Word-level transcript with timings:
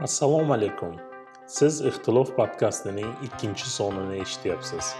assalomu 0.00 0.52
alaykum. 0.54 0.92
Siz 1.46 1.80
ixtilof 1.80 2.28
podkastining 2.36 3.08
ikkinchi 3.26 3.70
sonini 3.70 4.20
eshityapsiz. 4.22 4.94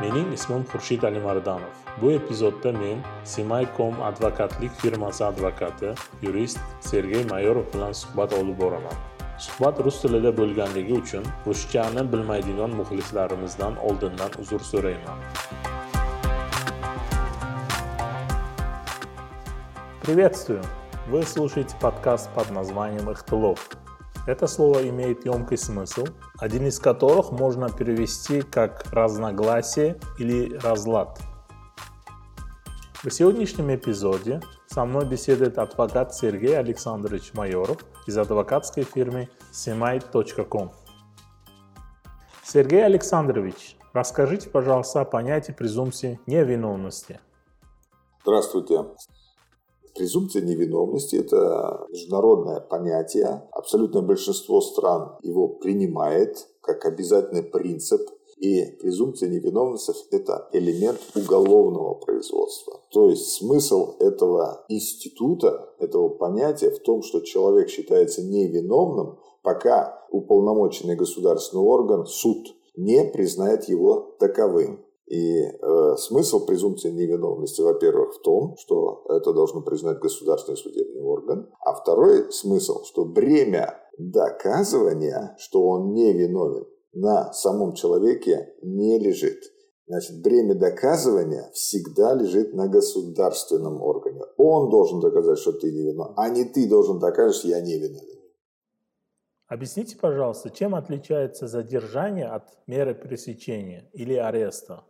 Mening 0.00 0.32
ismim 0.32 0.64
xurshid 0.72 1.02
alimardonov. 1.02 1.74
Bu 2.02 2.10
epizodda 2.12 2.72
men 2.72 2.98
simaycom 3.24 4.02
advokatlik 4.02 4.72
firmasi 4.80 5.24
advokati 5.24 5.92
yurist 6.22 6.58
sergey 6.80 7.24
mayorov 7.30 7.70
bilan 7.74 7.92
suhbat 7.92 8.32
olib 8.32 8.58
boraman. 8.60 8.98
Suhbat 9.38 9.84
rus 9.84 10.02
tilida 10.02 10.34
bo'lganligi 10.40 10.98
uchun 11.02 11.30
ruschani 11.46 12.12
bilmaydigan 12.12 12.74
muxlislarimizdan 12.80 13.76
oldindan 13.76 14.30
uzr 14.42 14.60
so'rayman. 14.72 15.18
Приветствую! 20.02 20.87
Вы 21.10 21.22
слушаете 21.22 21.74
подкаст 21.80 22.28
под 22.34 22.50
названием 22.50 23.10
«Ихтылов». 23.10 23.70
Это 24.26 24.46
слово 24.46 24.86
имеет 24.90 25.24
емкий 25.24 25.56
смысл, 25.56 26.04
один 26.38 26.66
из 26.66 26.78
которых 26.78 27.30
можно 27.30 27.70
перевести 27.70 28.42
как 28.42 28.84
«разногласие» 28.92 29.98
или 30.18 30.54
«разлад». 30.58 31.18
В 33.02 33.08
сегодняшнем 33.08 33.74
эпизоде 33.74 34.42
со 34.66 34.84
мной 34.84 35.06
беседует 35.06 35.56
адвокат 35.56 36.14
Сергей 36.14 36.58
Александрович 36.58 37.32
Майоров 37.32 37.78
из 38.06 38.18
адвокатской 38.18 38.82
фирмы 38.82 39.30
semai.com. 39.50 40.72
Сергей 42.44 42.84
Александрович, 42.84 43.78
расскажите, 43.94 44.50
пожалуйста, 44.50 45.00
о 45.00 45.04
понятии 45.06 45.52
презумпции 45.52 46.20
невиновности. 46.26 47.18
Здравствуйте. 48.20 48.84
Презумпция 49.94 50.42
невиновности– 50.42 51.16
это 51.16 51.86
международное 51.90 52.60
понятие. 52.60 53.48
Абсолютное 53.52 54.02
большинство 54.02 54.60
стран 54.60 55.16
его 55.22 55.48
принимает 55.48 56.48
как 56.60 56.84
обязательный 56.84 57.42
принцип. 57.42 58.02
И 58.36 58.64
презумпция 58.80 59.28
невиновности– 59.28 59.92
это 60.12 60.48
элемент 60.52 61.00
уголовного 61.16 61.94
производства. 61.94 62.80
То 62.92 63.10
есть 63.10 63.32
смысл 63.32 63.96
этого 63.98 64.64
института, 64.68 65.74
этого 65.80 66.08
понятия 66.08 66.70
в 66.70 66.78
том, 66.78 67.02
что 67.02 67.20
человек 67.20 67.68
считается 67.68 68.22
невиновным, 68.22 69.18
пока 69.42 70.06
уполномоченный 70.10 70.94
государственный 70.94 71.64
орган, 71.64 72.06
суд, 72.06 72.54
не 72.76 73.04
признает 73.04 73.68
его 73.68 74.14
таковым. 74.20 74.84
И 75.10 75.40
э, 75.40 75.96
смысл 75.96 76.44
презумпции 76.44 76.90
невиновности, 76.90 77.62
во-первых, 77.62 78.14
в 78.14 78.20
том, 78.20 78.56
что 78.58 79.04
это 79.08 79.32
должно 79.32 79.62
признать 79.62 79.98
государственный 79.98 80.58
судебный 80.58 81.00
орган, 81.00 81.50
а 81.60 81.74
второй 81.74 82.30
смысл, 82.30 82.84
что 82.84 83.06
бремя 83.06 83.80
доказывания, 83.98 85.34
что 85.38 85.62
он 85.62 85.94
невиновен, 85.94 86.66
на 86.92 87.32
самом 87.32 87.72
человеке 87.72 88.54
не 88.62 88.98
лежит. 88.98 89.42
Значит, 89.86 90.22
бремя 90.22 90.54
доказывания 90.54 91.50
всегда 91.54 92.12
лежит 92.14 92.52
на 92.52 92.68
государственном 92.68 93.80
органе. 93.80 94.20
Он 94.36 94.68
должен 94.68 95.00
доказать, 95.00 95.38
что 95.38 95.52
ты 95.52 95.72
невиновен, 95.72 96.12
а 96.16 96.28
не 96.28 96.44
ты 96.44 96.68
должен 96.68 96.98
доказать, 96.98 97.36
что 97.36 97.48
я 97.48 97.62
невиновен. 97.62 98.18
Объясните, 99.46 99.96
пожалуйста, 99.96 100.50
чем 100.50 100.74
отличается 100.74 101.46
задержание 101.46 102.26
от 102.26 102.44
меры 102.66 102.94
пресечения 102.94 103.88
или 103.94 104.12
ареста? 104.12 104.84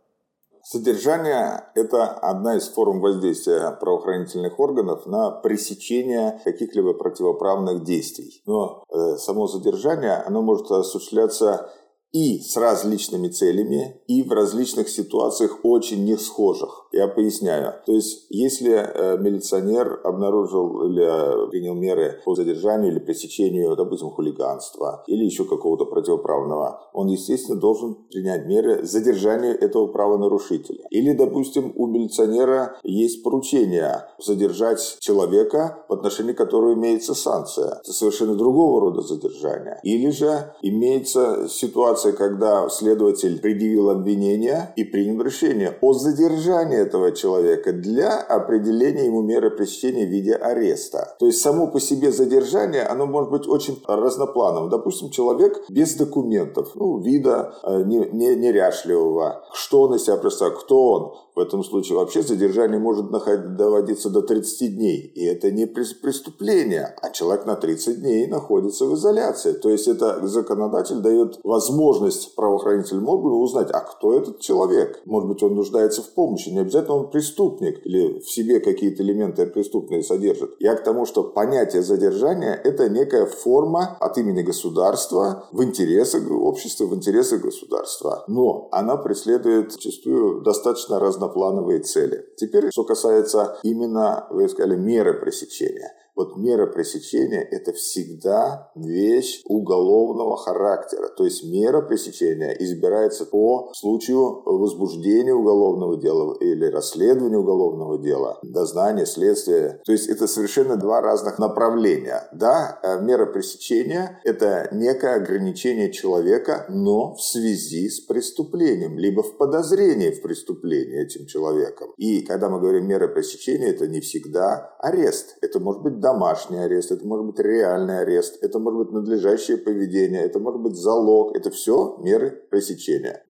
Содержание– 0.63 1.63
это 1.75 2.05
одна 2.05 2.57
из 2.57 2.67
форм 2.67 2.99
воздействия 2.99 3.71
правоохранительных 3.71 4.59
органов 4.59 5.05
на 5.05 5.31
пресечение 5.31 6.41
каких-либо 6.43 6.93
противоправных 6.93 7.83
действий. 7.83 8.41
Но 8.45 8.83
э, 8.89 9.17
само 9.17 9.47
задержание, 9.47 10.13
оно 10.13 10.41
может 10.41 10.69
осуществляться 10.69 11.71
и 12.11 12.39
с 12.39 12.57
различными 12.57 13.27
целями, 13.27 14.01
и 14.07 14.23
в 14.23 14.31
различных 14.31 14.89
ситуациях 14.89 15.59
очень 15.63 16.05
не 16.05 16.17
схожих. 16.17 16.87
Я 16.91 17.07
поясняю. 17.07 17.73
То 17.85 17.93
есть, 17.93 18.25
если 18.29 18.71
э, 18.71 19.17
милиционер 19.19 20.01
обнаружил 20.03 20.85
или 20.87 21.03
э, 21.03 21.49
принял 21.49 21.75
меры 21.75 22.19
по 22.25 22.33
задержанию 22.33 22.91
или 22.91 22.99
пресечению, 22.99 23.75
допустим, 23.75 24.09
хулиганства 24.09 25.03
или 25.05 25.23
еще 25.23 25.45
какого-то 25.45 25.85
противоправного, 25.85 26.81
он, 26.93 27.07
естественно, 27.07 27.59
должен 27.59 27.95
принять 28.09 28.47
меры 28.47 28.83
задержания 28.85 29.53
этого 29.53 29.87
правонарушителя. 29.87 30.85
Или, 30.89 31.13
допустим, 31.13 31.73
у 31.75 31.85
милиционера 31.85 32.79
есть 32.83 33.23
поручение 33.23 34.05
задержать 34.17 34.97
человека, 34.99 35.85
в 35.87 35.93
отношении 35.93 36.33
которого 36.33 36.73
имеется 36.73 37.13
санкция. 37.13 37.79
Это 37.83 37.93
совершенно 37.93 38.35
другого 38.35 38.81
рода 38.81 39.01
задержание. 39.01 39.79
Или 39.83 40.09
же 40.09 40.53
имеется 40.61 41.47
ситуация, 41.49 41.98
когда 42.13 42.69
следователь 42.69 43.39
предъявил 43.39 43.89
обвинение 43.89 44.73
и 44.75 44.83
принял 44.83 45.21
решение 45.21 45.77
о 45.81 45.93
задержании 45.93 46.77
этого 46.79 47.11
человека 47.11 47.73
для 47.73 48.19
определения 48.19 49.05
ему 49.05 49.21
меры 49.21 49.51
пресечения 49.51 50.05
в 50.05 50.09
виде 50.09 50.33
ареста. 50.33 51.15
То 51.19 51.25
есть 51.25 51.41
само 51.41 51.67
по 51.67 51.79
себе 51.79 52.11
задержание, 52.11 52.83
оно 52.83 53.05
может 53.05 53.31
быть 53.31 53.47
очень 53.47 53.81
разноплановым. 53.87 54.69
Допустим, 54.69 55.09
человек 55.09 55.61
без 55.69 55.95
документов, 55.95 56.71
ну, 56.75 56.99
вида 56.99 57.53
э, 57.63 57.83
не, 57.83 57.99
не, 58.11 58.35
неряшливого. 58.35 59.43
Что 59.53 59.81
он 59.83 59.95
из 59.95 60.05
себя 60.05 60.17
представляет? 60.17 60.59
Кто 60.59 60.87
он? 60.91 61.13
В 61.39 61.41
этом 61.41 61.63
случае 61.63 61.97
вообще 61.97 62.21
задержание 62.21 62.81
может 62.81 63.09
доводиться 63.09 64.09
до 64.09 64.21
30 64.21 64.75
дней. 64.75 65.09
И 65.15 65.23
это 65.23 65.49
не 65.51 65.67
преступление, 65.67 66.93
а 67.01 67.11
человек 67.11 67.45
на 67.45 67.55
30 67.55 68.01
дней 68.01 68.27
находится 68.27 68.83
в 68.85 68.95
изоляции. 68.95 69.53
То 69.53 69.69
есть 69.69 69.87
это 69.87 70.27
законодатель 70.27 70.97
дает 70.97 71.39
возможность 71.45 72.35
правоохранителям 72.35 73.07
органу 73.07 73.37
узнать, 73.37 73.71
а 73.71 73.79
кто 73.79 74.17
этот 74.17 74.41
человек? 74.41 75.01
Может 75.05 75.29
быть, 75.29 75.41
он 75.41 75.55
нуждается 75.55 76.01
в 76.01 76.09
помощи. 76.09 76.49
Не 76.49 76.59
обязательно 76.59 76.95
он 76.95 77.09
преступник 77.09 77.85
или 77.85 78.19
в 78.19 78.29
себе 78.29 78.59
какие-то 78.59 79.01
элементы 79.01 79.45
преступные 79.45 80.03
содержит. 80.03 80.57
Я 80.59 80.75
к 80.75 80.83
тому, 80.83 81.05
что 81.05 81.23
понятие 81.23 81.83
задержания– 81.83 82.59
это 82.65 82.89
некая 82.89 83.25
форма 83.25 83.95
от 84.01 84.17
имени 84.17 84.41
государства 84.41 85.47
в 85.53 85.63
интересах 85.63 86.29
общества, 86.29 86.83
в 86.83 86.93
интересах 86.93 87.39
государства. 87.39 88.25
Но 88.27 88.67
она 88.73 88.97
преследует 88.97 89.71
зачастую 89.71 90.41
достаточно 90.41 90.99
разнообразные 90.99 91.28
разноплановые 91.29 91.79
цели. 91.79 92.25
Теперь, 92.37 92.71
что 92.71 92.83
касается 92.83 93.57
именно, 93.63 94.27
вы 94.29 94.47
сказали, 94.49 94.75
меры 94.75 95.13
пресечения. 95.13 95.93
Вот 96.19 96.35
мера 96.35 96.67
пресечения– 96.67 97.47
это 97.51 97.71
всегда 97.71 98.73
вещь 98.75 99.41
уголовного 99.45 100.35
характера. 100.35 101.07
То 101.15 101.23
есть 101.23 101.45
мера 101.45 101.81
пресечения 101.81 102.51
избирается 102.59 103.25
по 103.25 103.71
случаю 103.73 104.41
возбуждения 104.43 105.33
уголовного 105.33 105.95
дела 105.95 106.35
или 106.41 106.65
расследования 106.65 107.37
уголовного 107.37 107.97
дела, 107.99 108.37
дознания, 108.43 109.05
следствия. 109.05 109.79
То 109.85 109.93
есть 109.93 110.09
это 110.09 110.27
совершенно 110.27 110.75
два 110.75 110.99
разных 110.99 111.39
направления. 111.39 112.27
Да, 112.33 112.77
э, 112.83 112.99
мера 113.01 113.25
пресечения– 113.25 114.19
это 114.25 114.67
некое 114.73 115.15
ограничение 115.15 115.89
человека, 115.89 116.65
но 116.67 117.15
в 117.15 117.21
связи 117.21 117.87
с 117.87 118.01
преступлением, 118.01 118.97
либо 118.97 119.23
в 119.23 119.37
подозрении 119.37 120.11
в 120.11 120.21
преступлении 120.21 121.01
этим 121.01 121.27
человеком. 121.27 121.93
И 121.95 122.23
когда 122.23 122.49
мы 122.49 122.59
говорим 122.59 122.87
мера 122.87 123.07
пресечения, 123.07 123.69
это 123.69 123.87
не 123.87 124.01
всегда 124.01 124.75
арест. 124.79 125.37
Это 125.39 125.61
может 125.61 125.81
быть 125.81 125.99
домашний 126.09 126.57
арест, 126.57 126.91
это 126.91 127.05
может 127.05 127.25
быть 127.25 127.39
реальный 127.39 127.99
арест, 127.99 128.43
это 128.43 128.59
может 128.59 128.79
быть 128.79 128.91
надлежащее 128.91 129.57
поведение, 129.57 130.21
это 130.21 130.39
может 130.39 130.61
быть 130.61 130.75
залог, 130.75 131.35
это 131.35 131.51
все 131.51 131.97
меры 131.99 132.31
пресечения. 132.49 133.23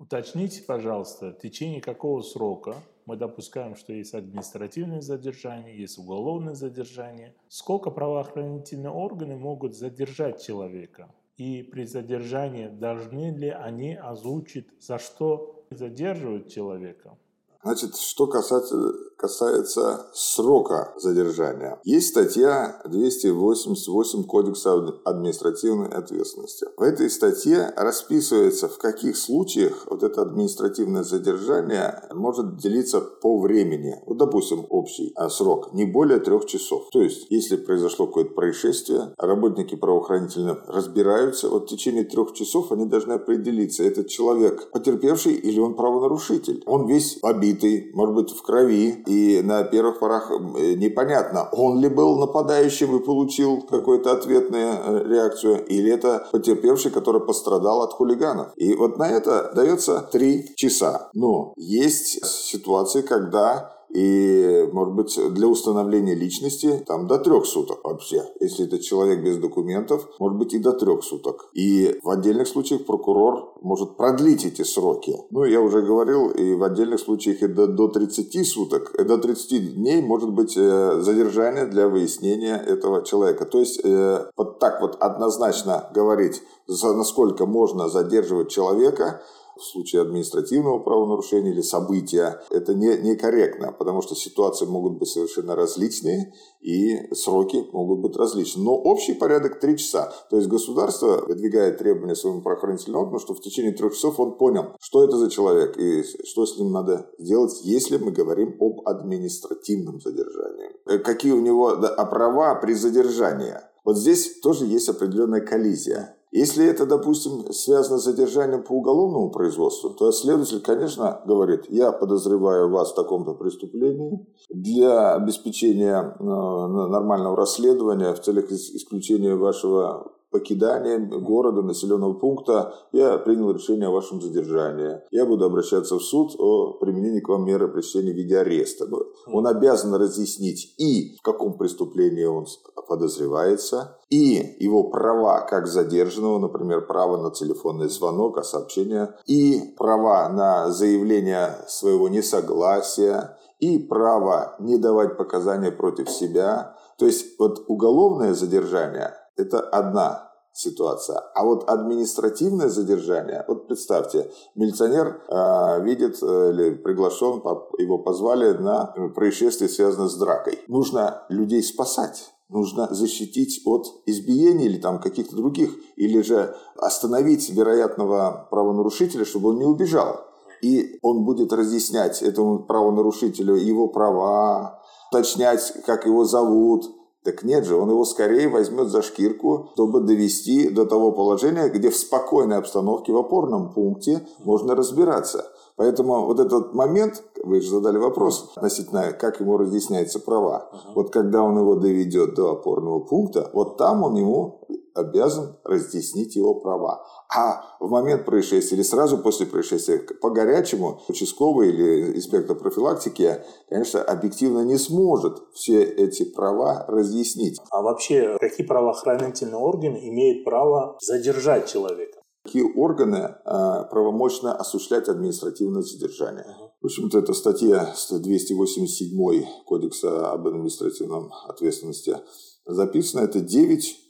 Уточните, 0.00 0.62
пожалуйста, 0.62 1.32
в 1.32 1.38
течение 1.40 1.80
какого 1.80 2.22
срока 2.22 2.74
мы 3.06 3.16
допускаем, 3.16 3.76
что 3.76 3.92
есть 3.92 4.14
административное 4.14 5.00
задержание, 5.00 5.80
есть 5.80 5.98
уголовное 5.98 6.54
задержание. 6.54 7.34
Сколько 7.48 7.90
правоохранительные 7.90 8.90
органы 8.90 9.36
могут 9.36 9.76
задержать 9.76 10.42
человека? 10.42 11.08
И 11.36 11.62
при 11.62 11.84
задержании 11.84 12.68
должны 12.68 13.30
ли 13.30 13.48
они 13.48 13.94
озвучить, 13.94 14.66
за 14.80 14.98
что 14.98 15.64
задерживают 15.70 16.48
человека? 16.48 17.16
Значит, 17.62 17.96
что 17.96 18.26
касается, 18.26 18.92
касается 19.18 20.06
срока 20.14 20.94
задержания. 20.96 21.80
Есть 21.84 22.08
статья 22.10 22.80
288 22.86 24.24
Кодекса 24.24 24.74
административной 25.04 25.88
ответственности. 25.88 26.66
В 26.76 26.82
этой 26.82 27.10
статье 27.10 27.72
расписывается, 27.76 28.68
в 28.68 28.78
каких 28.78 29.16
случаях 29.16 29.86
вот 29.90 30.02
это 30.02 30.22
административное 30.22 31.02
задержание 31.02 32.02
может 32.14 32.56
делиться 32.56 33.00
по 33.00 33.38
времени. 33.40 33.96
Вот, 34.06 34.18
допустим, 34.18 34.66
общий 34.70 35.12
а, 35.16 35.28
срок 35.28 35.72
не 35.72 35.84
более 35.84 36.20
трех 36.20 36.46
часов. 36.46 36.88
То 36.92 37.02
есть, 37.02 37.26
если 37.30 37.56
произошло 37.56 38.06
какое-то 38.06 38.34
происшествие, 38.34 39.14
работники 39.18 39.74
правоохранительно 39.74 40.58
разбираются, 40.68 41.48
вот 41.48 41.64
в 41.64 41.66
течение 41.68 42.04
трех 42.04 42.34
часов 42.34 42.70
они 42.70 42.86
должны 42.86 43.14
определиться, 43.14 43.82
этот 43.82 44.08
человек 44.08 44.70
потерпевший 44.70 45.34
или 45.34 45.58
он 45.58 45.74
правонарушитель. 45.74 46.62
Он 46.66 46.86
весь 46.86 47.14
побитый, 47.14 47.90
может 47.94 48.14
быть, 48.14 48.30
в 48.30 48.42
крови. 48.42 49.02
И 49.08 49.40
на 49.42 49.64
первых 49.64 50.00
порах 50.00 50.30
э, 50.30 50.74
непонятно, 50.74 51.48
он 51.52 51.80
ли 51.80 51.88
был 51.88 52.18
нападающим 52.18 52.96
и 52.96 53.04
получил 53.04 53.62
какую-то 53.62 54.12
ответную 54.12 54.74
э, 54.74 55.08
реакцию, 55.08 55.64
или 55.64 55.90
это 55.90 56.28
потерпевший, 56.30 56.90
который 56.90 57.22
пострадал 57.22 57.82
от 57.82 57.94
хулиганов. 57.94 58.48
И 58.56 58.74
вот 58.74 58.98
на 58.98 59.08
это 59.08 59.50
дается 59.54 60.06
три 60.12 60.54
часа. 60.56 61.08
Но 61.14 61.54
есть 61.56 62.24
ситуации, 62.26 63.00
когда 63.00 63.77
и, 63.90 64.68
может 64.72 64.94
быть, 64.94 65.18
для 65.34 65.46
установления 65.46 66.14
личности 66.14 66.84
там 66.86 67.06
до 67.06 67.18
трех 67.18 67.46
суток 67.46 67.80
вообще. 67.84 68.24
Если 68.40 68.66
это 68.66 68.78
человек 68.78 69.22
без 69.22 69.38
документов, 69.38 70.08
может 70.18 70.38
быть 70.38 70.54
и 70.54 70.58
до 70.58 70.72
трех 70.72 71.02
суток. 71.02 71.48
И 71.54 71.98
в 72.02 72.10
отдельных 72.10 72.48
случаях 72.48 72.84
прокурор 72.84 73.54
может 73.60 73.96
продлить 73.96 74.44
эти 74.44 74.62
сроки. 74.62 75.16
Ну, 75.30 75.44
я 75.44 75.60
уже 75.60 75.82
говорил, 75.82 76.30
и 76.30 76.54
в 76.54 76.62
отдельных 76.62 77.00
случаях 77.00 77.42
и 77.42 77.48
до, 77.48 77.66
до 77.66 77.88
30 77.88 78.46
суток, 78.46 78.94
и 78.98 79.04
до 79.04 79.18
30 79.18 79.74
дней 79.74 80.02
может 80.02 80.30
быть 80.30 80.56
э, 80.56 81.00
задержание 81.00 81.66
для 81.66 81.88
выяснения 81.88 82.56
этого 82.56 83.04
человека. 83.04 83.46
То 83.46 83.58
есть, 83.58 83.80
э, 83.84 84.30
вот 84.36 84.58
так 84.58 84.80
вот 84.80 84.96
однозначно 85.00 85.90
говорить, 85.94 86.42
за 86.66 86.92
насколько 86.94 87.46
можно 87.46 87.88
задерживать 87.88 88.50
человека– 88.50 89.22
в 89.58 89.64
случае 89.64 90.02
административного 90.02 90.78
правонарушения 90.78 91.52
или 91.52 91.62
события, 91.62 92.40
это 92.50 92.74
не, 92.74 92.96
некорректно, 92.98 93.72
потому 93.72 94.02
что 94.02 94.14
ситуации 94.14 94.66
могут 94.66 94.98
быть 94.98 95.08
совершенно 95.08 95.54
различные 95.56 96.32
и 96.60 97.12
сроки 97.14 97.66
могут 97.72 98.00
быть 98.00 98.16
различные. 98.16 98.64
Но 98.64 98.74
общий 98.76 99.14
порядок 99.14 99.60
3 99.60 99.76
часа. 99.76 100.12
То 100.30 100.36
есть 100.36 100.48
государство 100.48 101.24
выдвигает 101.26 101.78
требования 101.78 102.14
своему 102.14 102.42
правоохранительному 102.42 103.04
органу, 103.04 103.18
что 103.18 103.34
в 103.34 103.40
течение 103.40 103.72
трех 103.72 103.94
часов 103.94 104.18
он 104.20 104.36
понял, 104.36 104.76
что 104.80 105.04
это 105.04 105.16
за 105.16 105.30
человек 105.30 105.76
и 105.78 106.02
что 106.24 106.46
с 106.46 106.58
ним 106.58 106.72
надо 106.72 107.10
делать, 107.18 107.60
если 107.62 107.98
мы 107.98 108.10
говорим 108.12 108.56
об 108.60 108.86
административном 108.88 110.00
задержании. 110.00 110.70
Э, 110.86 110.98
какие 110.98 111.32
у 111.32 111.40
него 111.40 111.76
да, 111.76 112.04
права 112.04 112.54
при 112.56 112.74
задержании. 112.74 113.54
Вот 113.84 113.96
здесь 113.96 114.40
тоже 114.40 114.66
есть 114.66 114.88
определенная 114.88 115.40
коллизия. 115.40 116.17
Если 116.30 116.66
это, 116.66 116.84
допустим, 116.84 117.52
связано 117.52 117.98
с 117.98 118.04
задержанием 118.04 118.62
по 118.62 118.72
уголовному 118.72 119.30
производству, 119.30 119.90
то 119.90 120.12
следователь, 120.12 120.60
конечно, 120.60 121.22
говорит, 121.24 121.64
я 121.68 121.90
подозреваю 121.90 122.70
вас 122.70 122.92
в 122.92 122.94
таком-то 122.94 123.34
преступлении. 123.34 124.26
Для 124.50 125.14
обеспечения 125.14 126.16
э, 126.18 126.22
нормального 126.22 127.36
расследования 127.36 128.12
в 128.12 128.20
целях 128.20 128.50
исключения 128.50 129.34
вашего 129.34 130.12
покидания 130.30 130.98
города, 130.98 131.62
населенного 131.62 132.14
пункта, 132.14 132.74
я 132.92 133.18
принял 133.18 133.50
решение 133.50 133.88
о 133.88 133.92
вашем 133.92 134.20
задержании. 134.20 135.00
Я 135.10 135.26
буду 135.26 135.44
обращаться 135.44 135.96
в 135.96 136.02
суд 136.02 136.34
о 136.38 136.74
применении 136.74 137.20
к 137.20 137.28
вам 137.28 137.44
меры 137.44 137.68
пресечения 137.68 138.12
в 138.12 138.16
виде 138.16 138.38
ареста. 138.38 138.86
Он 139.26 139.46
обязан 139.46 139.94
разъяснить 139.94 140.74
и 140.78 141.16
в 141.16 141.22
каком 141.22 141.56
преступлении 141.56 142.24
он 142.24 142.46
подозревается, 142.88 143.98
и 144.08 144.56
его 144.58 144.84
права 144.84 145.40
как 145.40 145.66
задержанного, 145.66 146.38
например, 146.38 146.86
право 146.86 147.16
на 147.22 147.30
телефонный 147.30 147.88
звонок, 147.88 148.38
а 148.38 148.42
сообщение, 148.42 149.14
и 149.26 149.74
права 149.76 150.28
на 150.30 150.70
заявление 150.70 151.50
своего 151.68 152.08
несогласия, 152.08 153.36
и 153.60 153.78
право 153.78 154.56
не 154.60 154.78
давать 154.78 155.16
показания 155.16 155.72
против 155.72 156.08
себя. 156.08 156.76
То 156.98 157.06
есть 157.06 157.38
вот 157.38 157.64
уголовное 157.68 158.34
задержание– 158.34 159.14
это 159.38 159.60
одна 159.60 160.30
ситуация. 160.52 161.18
А 161.34 161.44
вот 161.44 161.70
административное 161.70 162.68
задержание, 162.68 163.44
вот 163.46 163.68
представьте, 163.68 164.30
милиционер 164.54 165.22
э, 165.28 165.84
видит 165.84 166.18
э, 166.22 166.50
или 166.50 166.74
приглашен, 166.74 167.40
его 167.78 167.98
позвали 167.98 168.52
на 168.58 168.92
происшествие, 169.14 169.68
связанное 169.68 170.08
с 170.08 170.16
дракой. 170.16 170.58
Нужно 170.66 171.22
людей 171.28 171.62
спасать 171.62 172.32
нужно 172.48 172.88
защитить 172.90 173.60
от 173.66 173.86
избиений 174.06 174.66
или 174.66 174.78
там 174.78 175.00
каких-то 175.00 175.36
других, 175.36 175.70
или 175.96 176.22
же 176.22 176.56
остановить 176.76 177.50
вероятного 177.50 178.48
правонарушителя, 178.50 179.24
чтобы 179.24 179.50
он 179.50 179.58
не 179.58 179.64
убежал. 179.64 180.24
И 180.62 180.98
он 181.02 181.24
будет 181.24 181.52
разъяснять 181.52 182.22
этому 182.22 182.64
правонарушителю 182.64 183.54
его 183.54 183.88
права, 183.88 184.82
уточнять, 185.10 185.72
как 185.86 186.06
его 186.06 186.24
зовут. 186.24 186.86
Так 187.24 187.42
нет 187.42 187.64
же, 187.64 187.76
он 187.76 187.90
его 187.90 188.04
скорее 188.04 188.48
возьмет 188.48 188.88
за 188.88 189.02
шкирку, 189.02 189.70
чтобы 189.74 190.00
довести 190.00 190.70
до 190.70 190.86
того 190.86 191.12
положения, 191.12 191.68
где 191.68 191.90
в 191.90 191.96
спокойной 191.96 192.58
обстановке 192.58 193.12
в 193.12 193.16
опорном 193.16 193.72
пункте 193.72 194.26
можно 194.44 194.74
разбираться. 194.74 195.50
Поэтому 195.76 196.26
вот 196.26 196.40
этот 196.40 196.74
момент, 196.74 197.22
вы 197.44 197.60
же 197.60 197.70
задали 197.70 197.98
вопрос 197.98 198.50
относительно, 198.56 199.12
как 199.12 199.40
ему 199.40 199.56
разъясняются 199.56 200.20
права. 200.20 200.70
Вот 200.94 201.12
когда 201.12 201.42
он 201.42 201.58
его 201.58 201.76
доведет 201.76 202.34
до 202.34 202.52
опорного 202.52 203.00
пункта, 203.00 203.50
вот 203.52 203.76
там 203.76 204.02
он 204.02 204.16
ему 204.16 204.60
обязан 204.98 205.56
разъяснить 205.64 206.36
его 206.36 206.54
права. 206.56 207.04
А 207.34 207.62
в 207.80 207.88
момент 207.88 208.24
происшествия 208.24 208.76
или 208.76 208.82
сразу 208.82 209.18
после 209.18 209.46
происшествия 209.46 209.98
по 210.20 210.30
горячему 210.30 211.00
участковый 211.08 211.68
или 211.68 212.16
инспектор 212.16 212.56
профилактики, 212.56 213.42
конечно, 213.68 214.02
объективно 214.02 214.60
не 214.60 214.78
сможет 214.78 215.38
все 215.52 215.82
эти 215.82 216.24
права 216.24 216.84
разъяснить. 216.88 217.58
А 217.70 217.82
вообще, 217.82 218.36
какие 218.40 218.66
правоохранительные 218.66 219.56
органы 219.56 219.98
имеют 220.08 220.44
право 220.44 220.96
задержать 221.00 221.66
человека? 221.66 222.18
какие 222.44 222.62
органы 222.62 223.34
а, 223.44 223.84
правомочно 223.84 224.54
осуществлять 224.54 225.08
административное 225.08 225.82
задержание. 225.82 226.46
В 226.80 226.86
общем-то, 226.86 227.18
это 227.18 227.34
статья 227.34 227.92
287 228.10 229.44
Кодекса 229.66 230.32
об 230.32 230.46
административном 230.46 231.30
ответственности 231.46 232.16
записано. 232.64 233.20
Это 233.20 233.40
9 233.40 234.07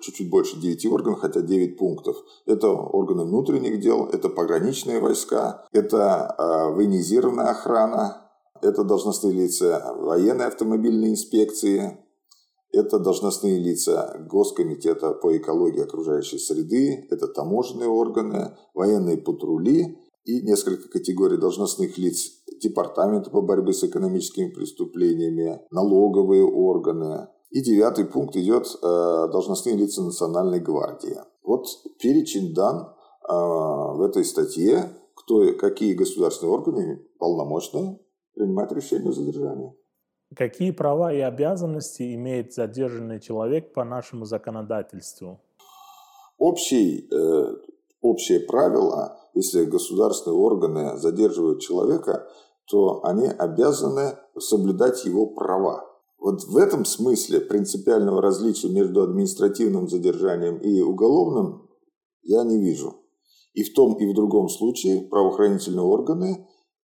чуть-чуть 0.00 0.30
больше 0.30 0.60
9 0.60 0.86
органов, 0.86 1.20
хотя 1.20 1.40
9 1.40 1.78
пунктов. 1.78 2.16
Это 2.46 2.68
органы 2.68 3.24
внутренних 3.24 3.80
дел, 3.80 4.06
это 4.06 4.28
пограничные 4.28 5.00
войска, 5.00 5.66
это 5.72 6.34
э, 6.38 6.74
военизированная 6.74 7.50
охрана, 7.50 8.30
это 8.62 8.84
должностные 8.84 9.32
лица 9.32 9.94
военной 9.96 10.46
автомобильной 10.46 11.10
инспекции, 11.10 11.98
это 12.72 12.98
должностные 12.98 13.58
лица 13.58 14.16
Госкомитета 14.30 15.12
по 15.12 15.36
экологии 15.36 15.82
окружающей 15.82 16.38
среды, 16.38 17.06
это 17.10 17.28
таможенные 17.28 17.88
органы, 17.88 18.56
военные 18.74 19.16
патрули 19.16 19.98
и 20.24 20.42
несколько 20.42 20.88
категорий 20.88 21.38
должностных 21.38 21.96
лиц 21.96 22.32
Департамента 22.60 23.30
по 23.30 23.40
борьбе 23.40 23.72
с 23.72 23.84
экономическими 23.84 24.48
преступлениями, 24.48 25.60
налоговые 25.70 26.44
органы. 26.44 27.28
И 27.50 27.62
девятый 27.62 28.04
пункт 28.04 28.36
идет 28.36 28.66
э, 28.66 28.80
должностные 28.82 29.76
лица 29.76 30.02
Национальной 30.02 30.60
гвардии. 30.60 31.16
Вот 31.42 31.66
перечень 31.98 32.54
дан 32.54 32.88
э, 33.26 33.32
в 33.32 34.02
этой 34.02 34.24
статье, 34.24 34.90
кто, 35.14 35.54
какие 35.54 35.94
государственные 35.94 36.52
органы 36.52 37.06
полномочны 37.18 37.98
принимать 38.34 38.70
решение 38.72 39.10
о 39.10 39.12
задержании. 39.12 39.72
Какие 40.36 40.72
права 40.72 41.12
и 41.12 41.20
обязанности 41.20 42.14
имеет 42.14 42.52
задержанный 42.52 43.18
человек 43.18 43.72
по 43.72 43.82
нашему 43.82 44.26
законодательству? 44.26 45.40
Общий, 46.36 47.08
э, 47.10 47.56
общее 48.02 48.40
правило, 48.40 49.16
если 49.32 49.64
государственные 49.64 50.38
органы 50.38 50.98
задерживают 50.98 51.62
человека, 51.62 52.28
то 52.66 53.04
они 53.04 53.26
обязаны 53.26 54.18
соблюдать 54.38 55.04
его 55.06 55.26
права. 55.26 55.87
Вот 56.18 56.44
в 56.44 56.56
этом 56.56 56.84
смысле 56.84 57.40
принципиального 57.40 58.20
различия 58.20 58.68
между 58.68 59.02
административным 59.02 59.88
задержанием 59.88 60.58
и 60.58 60.80
уголовным 60.80 61.68
я 62.22 62.42
не 62.44 62.58
вижу. 62.58 62.96
И 63.54 63.62
в 63.62 63.72
том 63.74 63.94
и 63.98 64.06
в 64.06 64.14
другом 64.14 64.48
случае 64.48 65.02
правоохранительные 65.02 65.84
органы 65.84 66.46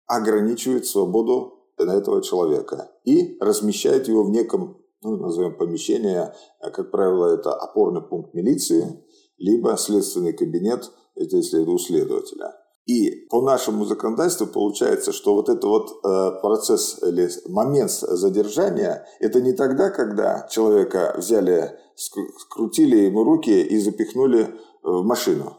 ограничивают 0.06 0.86
свободу 0.86 1.58
этого 1.78 2.24
человека 2.24 2.92
и 3.04 3.38
размещает 3.40 4.08
его 4.08 4.24
в 4.24 4.32
неком, 4.32 4.82
ну, 5.02 5.18
назовем 5.18 5.58
помещение, 5.58 6.34
а, 6.60 6.72
как 6.72 6.92
правило, 6.92 7.34
это 7.34 7.54
опорный 7.54 8.02
пункт 8.02 8.34
милиции, 8.34 9.04
либо 9.38 9.78
следственный 9.78 10.34
кабинет, 10.34 10.92
это 11.16 11.38
если 11.38 11.62
это 11.62 11.72
у 11.72 11.78
следователя. 11.78 12.56
И 12.88 13.28
по 13.30 13.42
нашему 13.42 13.84
законодательству 13.84 14.48
получается, 14.48 15.12
что 15.12 15.36
вот 15.36 15.50
этот 15.50 15.66
вот 15.66 15.90
э, 16.06 16.42
процесс 16.42 16.98
или 17.04 17.30
момент 17.50 17.92
задержания, 17.92 19.06
это 19.20 19.42
не 19.42 19.52
тогда, 19.52 19.90
когда 19.90 20.48
человека 20.50 21.14
взяли, 21.18 21.78
скрутили 21.96 22.96
ему 22.96 23.26
руки 23.26 23.62
и 23.62 23.78
запихнули 23.78 24.56
в 24.84 25.04
машину. 25.04 25.58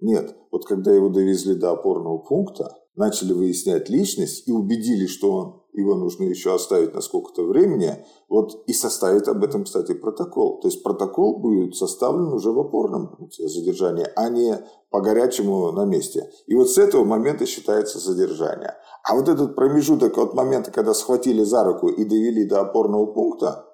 Нет, 0.00 0.34
вот 0.50 0.66
когда 0.66 0.92
его 0.92 1.10
довезли 1.10 1.54
до 1.54 1.72
опорного 1.72 2.18
пункта, 2.18 2.74
начали 2.96 3.34
выяснять 3.34 3.90
личность 3.90 4.48
и 4.48 4.52
убедились, 4.52 5.10
что 5.10 5.30
он 5.30 5.61
его 5.72 5.94
нужно 5.94 6.24
еще 6.24 6.54
оставить 6.54 6.94
на 6.94 7.00
сколько-то 7.00 7.44
времени, 7.44 8.04
вот 8.28 8.62
и 8.66 8.72
составить 8.72 9.26
об 9.26 9.42
этом, 9.42 9.64
кстати, 9.64 9.94
протокол. 9.94 10.60
То 10.60 10.68
есть 10.68 10.82
протокол 10.82 11.38
будет 11.38 11.76
составлен 11.76 12.32
уже 12.32 12.50
в 12.50 12.58
опорном 12.58 13.16
пункте 13.16 13.48
задержания, 13.48 14.12
а 14.14 14.28
не 14.28 14.58
по 14.90 15.00
горячему 15.00 15.72
на 15.72 15.84
месте. 15.84 16.30
И 16.46 16.54
вот 16.54 16.70
с 16.70 16.76
этого 16.76 17.04
момента 17.04 17.46
считается 17.46 17.98
задержание. 17.98 18.74
А 19.04 19.16
вот 19.16 19.28
этот 19.28 19.56
промежуток 19.56 20.18
от 20.18 20.34
момента, 20.34 20.70
когда 20.70 20.92
схватили 20.92 21.42
за 21.42 21.64
руку 21.64 21.88
и 21.88 22.04
довели 22.04 22.44
до 22.44 22.60
опорного 22.60 23.06
пункта, 23.06 23.66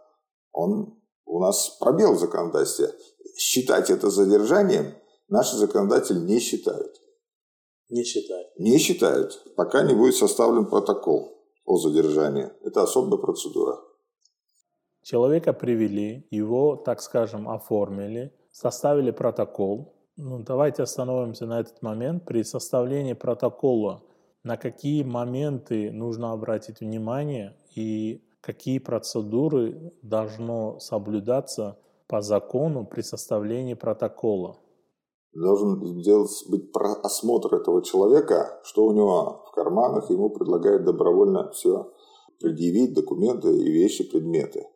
он 0.53 0.97
у 1.27 1.41
нас 1.41 1.77
пробел 1.81 2.15
в 2.15 2.21
законодательстве. 2.21 2.93
Считать 3.37 3.91
это 3.91 4.09
задержанием 4.09 4.95
наши 5.29 5.57
законодатели 5.57 6.19
не 6.21 6.39
считают. 6.39 6.95
Не 7.89 8.05
считают. 8.05 8.49
Не 8.59 8.79
считают, 8.79 9.43
пока 9.57 9.83
не 9.83 9.95
будет 9.95 10.15
составлен 10.15 10.67
протокол 10.67 11.38
о 11.69 11.77
задержании. 11.77 12.49
Это 12.65 12.83
особая 12.83 13.21
процедура. 13.21 13.79
Человека 15.03 15.53
привели, 15.53 16.27
его, 16.31 16.77
так 16.77 17.01
скажем, 17.01 17.49
оформили, 17.49 18.33
составили 18.51 19.11
протокол. 19.11 19.95
Ну, 20.17 20.43
давайте 20.43 20.83
остановимся 20.83 21.47
на 21.47 21.61
этот 21.61 21.83
момент. 21.83 22.25
При 22.25 22.43
составлении 22.43 23.13
протокола 23.13 24.03
на 24.43 24.57
какие 24.57 25.03
моменты 25.03 25.91
нужно 25.93 26.33
обратить 26.33 26.81
внимание 26.81 27.57
и 27.75 28.23
какие 28.41 28.79
процедуры 28.79 29.93
должно 30.03 30.79
соблюдаться 30.79 31.79
по 32.07 32.23
закону 32.23 32.87
при 32.87 33.03
составлении 33.03 33.75
протокола? 33.75 34.59
Должен 35.35 36.01
сделать, 36.01 36.31
быть 36.49 36.71
осмотр 37.03 37.55
этого 37.55 37.83
человека, 37.83 38.61
что 38.65 38.87
у 38.87 38.93
него 38.93 39.45
в 39.47 39.55
карманах, 39.55 40.11
ему 40.11 40.31
предлагают 40.31 40.85
добровольно 40.85 41.51
все 41.53 41.91
предъявить, 42.41 42.95
документы 42.95 43.57
и 43.57 43.71
вещи, 43.71 44.09
предметы. 44.09 44.67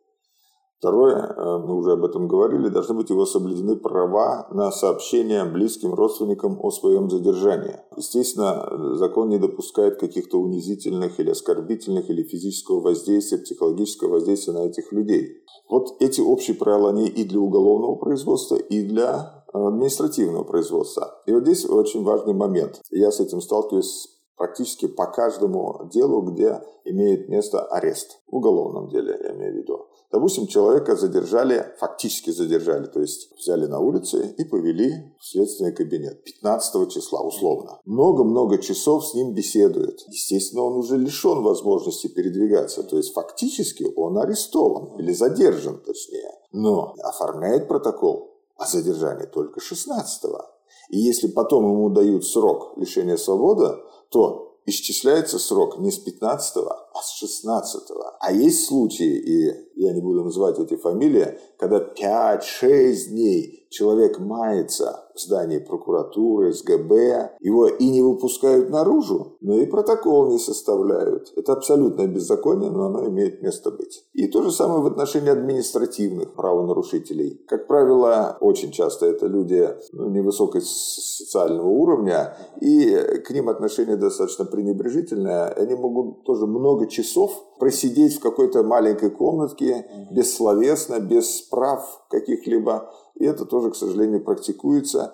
Второе, 0.83 1.15
э, 1.15 1.57
мы 1.65 1.77
уже 1.77 1.93
об 1.93 2.03
этом 2.03 2.27
говорили, 2.27 2.67
должны 2.67 2.95
быть 2.95 3.09
его 3.09 3.25
соблюдены 3.25 3.77
права 3.77 4.49
на 4.51 4.69
сообщение 4.69 5.45
близким 5.45 5.93
родственникам 5.93 6.59
о 6.61 6.71
своем 6.71 7.09
задержании. 7.09 7.77
Естественно, 7.95 8.95
закон 8.97 9.29
не 9.29 9.37
допускает 9.37 9.97
каких-то 9.97 10.39
унизительных 10.39 11.21
или 11.21 11.29
оскорбительных 11.29 12.09
или 12.09 12.23
физического 12.23 12.81
воздействия, 12.81 13.37
психологического 13.37 14.09
воздействия 14.09 14.51
на 14.51 14.65
этих 14.65 14.91
людей. 14.91 15.45
Вот 15.69 15.95
эти 16.01 16.19
общие 16.19 16.57
правила, 16.57 16.89
они 16.89 17.07
и 17.07 17.23
для 17.23 17.39
уголовного 17.39 17.95
производства, 17.95 18.55
и 18.55 18.83
для 18.83 19.42
административного 19.53 20.43
производства. 20.43 21.21
И 21.25 21.33
вот 21.33 21.43
здесь 21.43 21.65
очень 21.65 22.03
важный 22.03 22.33
момент. 22.33 22.81
Я 22.89 23.11
с 23.11 23.19
этим 23.19 23.41
сталкиваюсь 23.41 24.09
практически 24.35 24.87
по 24.87 25.05
каждому 25.05 25.89
делу, 25.93 26.21
где 26.21 26.61
имеет 26.85 27.29
место 27.29 27.61
арест. 27.61 28.19
В 28.27 28.35
уголовном 28.37 28.89
деле, 28.89 29.17
я 29.23 29.33
имею 29.33 29.53
в 29.53 29.57
виду. 29.57 29.87
Допустим, 30.11 30.47
человека 30.47 30.95
задержали, 30.95 31.73
фактически 31.79 32.29
задержали, 32.29 32.85
то 32.85 32.99
есть 32.99 33.31
взяли 33.35 33.65
на 33.65 33.79
улице 33.79 34.35
и 34.37 34.43
повели 34.43 35.15
в 35.19 35.25
следственный 35.25 35.73
кабинет 35.73 36.23
15 36.23 36.91
числа, 36.91 37.21
условно. 37.21 37.79
Много-много 37.85 38.59
часов 38.59 39.07
с 39.07 39.15
ним 39.15 39.33
беседуют. 39.33 40.01
Естественно, 40.09 40.63
он 40.63 40.77
уже 40.77 40.97
лишен 40.97 41.41
возможности 41.41 42.07
передвигаться, 42.07 42.83
то 42.83 42.97
есть 42.97 43.13
фактически 43.13 43.87
он 43.95 44.19
арестован 44.19 44.99
или 44.99 45.13
задержан, 45.13 45.79
точнее. 45.83 46.31
Но 46.51 46.93
оформляет 47.03 47.67
протокол 47.67 48.32
о 48.63 48.67
задержании 48.67 49.25
только 49.25 49.59
16 49.59 50.25
-го. 50.25 50.41
И 50.89 50.97
если 50.99 51.27
потом 51.27 51.63
ему 51.65 51.89
дают 51.89 52.25
срок 52.25 52.77
лишения 52.77 53.17
свободы, 53.17 53.77
то 54.09 54.57
исчисляется 54.65 55.39
срок 55.39 55.79
не 55.79 55.91
с 55.91 55.97
15 55.97 56.57
а 56.93 57.01
с 57.01 57.17
16 57.17 57.83
А 58.19 58.31
есть 58.31 58.67
случаи, 58.67 59.17
и 59.17 59.81
я 59.81 59.93
не 59.93 60.01
буду 60.01 60.23
называть 60.23 60.59
эти 60.59 60.75
фамилии, 60.75 61.37
когда 61.57 61.79
5-6 61.79 63.09
дней 63.09 63.67
человек 63.69 64.19
мается 64.19 65.02
в 65.15 65.19
здании 65.19 65.59
прокуратуры, 65.59 66.53
СГБ, 66.53 67.37
его 67.39 67.67
и 67.67 67.89
не 67.89 68.01
выпускают 68.01 68.69
наружу, 68.69 69.37
но 69.41 69.59
и 69.59 69.65
протокол 69.65 70.31
не 70.31 70.39
составляют. 70.39 71.31
Это 71.35 71.53
абсолютное 71.53 72.07
беззаконие, 72.07 72.71
но 72.71 72.85
оно 72.85 73.07
имеет 73.07 73.41
место 73.41 73.71
быть. 73.71 74.05
И 74.13 74.27
то 74.27 74.41
же 74.43 74.51
самое 74.51 74.81
в 74.81 74.87
отношении 74.87 75.29
административных 75.29 76.33
правонарушителей. 76.33 77.41
Как 77.47 77.67
правило, 77.67 78.37
очень 78.39 78.71
часто 78.71 79.05
это 79.05 79.27
люди 79.27 79.69
ну, 79.91 80.09
невысокой 80.09 80.61
социального 80.61 81.67
уровня, 81.67 82.35
и 82.61 82.95
к 83.25 83.31
ним 83.31 83.49
отношение 83.49 83.97
достаточно 83.97 84.45
пренебрежительное. 84.45 85.47
Они 85.49 85.75
могут 85.75 86.23
тоже 86.23 86.47
много 86.47 86.87
часов 86.87 87.31
просидеть 87.59 88.17
в 88.17 88.19
какой-то 88.19 88.63
маленькой 88.63 89.09
комнатке, 89.09 89.85
бессловесно, 90.11 90.99
без 90.99 91.41
прав 91.41 92.03
каких-либо. 92.09 92.91
И 93.19 93.25
это 93.25 93.45
тоже, 93.45 93.71
к 93.71 93.75
сожалению, 93.75 94.23
практикуется. 94.23 95.13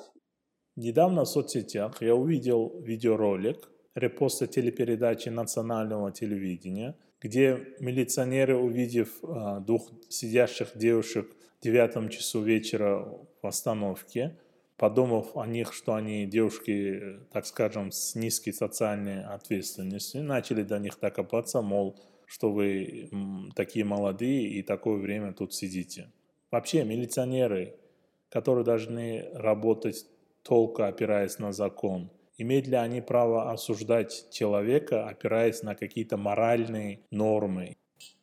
Недавно 0.76 1.26
в 1.26 1.30
соцсетях 1.30 2.02
я 2.02 2.16
увидел 2.16 2.80
видеоролик 2.82 3.70
репоста 3.96 4.48
телепередачи 4.48 5.30
национального 5.30 6.12
телевидения, 6.12 6.98
где 7.22 7.76
милиционеры, 7.80 8.58
увидев 8.58 9.22
э, 9.24 9.60
двух 9.66 9.92
сидящих 10.10 10.78
девушек 10.78 11.30
в 11.60 11.64
девятом 11.64 12.10
часу 12.10 12.42
вечера 12.42 13.06
в 13.42 13.46
остановке, 13.46 14.40
подумав 14.78 15.36
о 15.36 15.46
них, 15.46 15.74
что 15.74 15.96
они 15.96 16.26
девушки, 16.26 17.20
так 17.34 17.46
скажем, 17.46 17.92
с 17.92 18.16
низкой 18.16 18.54
социальной 18.54 19.26
ответственностью, 19.26 20.24
начали 20.24 20.64
до 20.64 20.80
них 20.80 20.98
докопаться, 21.02 21.62
мол, 21.62 22.00
что 22.26 22.52
вы 22.52 23.10
такие 23.56 23.84
молодые 23.84 24.48
и 24.48 24.64
такое 24.64 24.98
время 24.98 25.34
тут 25.34 25.54
сидите. 25.54 26.12
Вообще, 26.52 26.86
милиционеры, 26.86 27.76
которые 28.30 28.64
должны 28.64 29.30
работать 29.34 30.06
только 30.44 30.88
опираясь 30.88 31.40
на 31.40 31.52
закон, 31.52 32.10
имеют 32.38 32.68
ли 32.68 32.76
они 32.76 33.02
право 33.02 33.52
осуждать 33.52 34.28
человека, 34.32 35.08
опираясь 35.08 35.64
на 35.64 35.76
какие-то 35.76 36.18
моральные 36.18 37.06
нормы? 37.12 37.78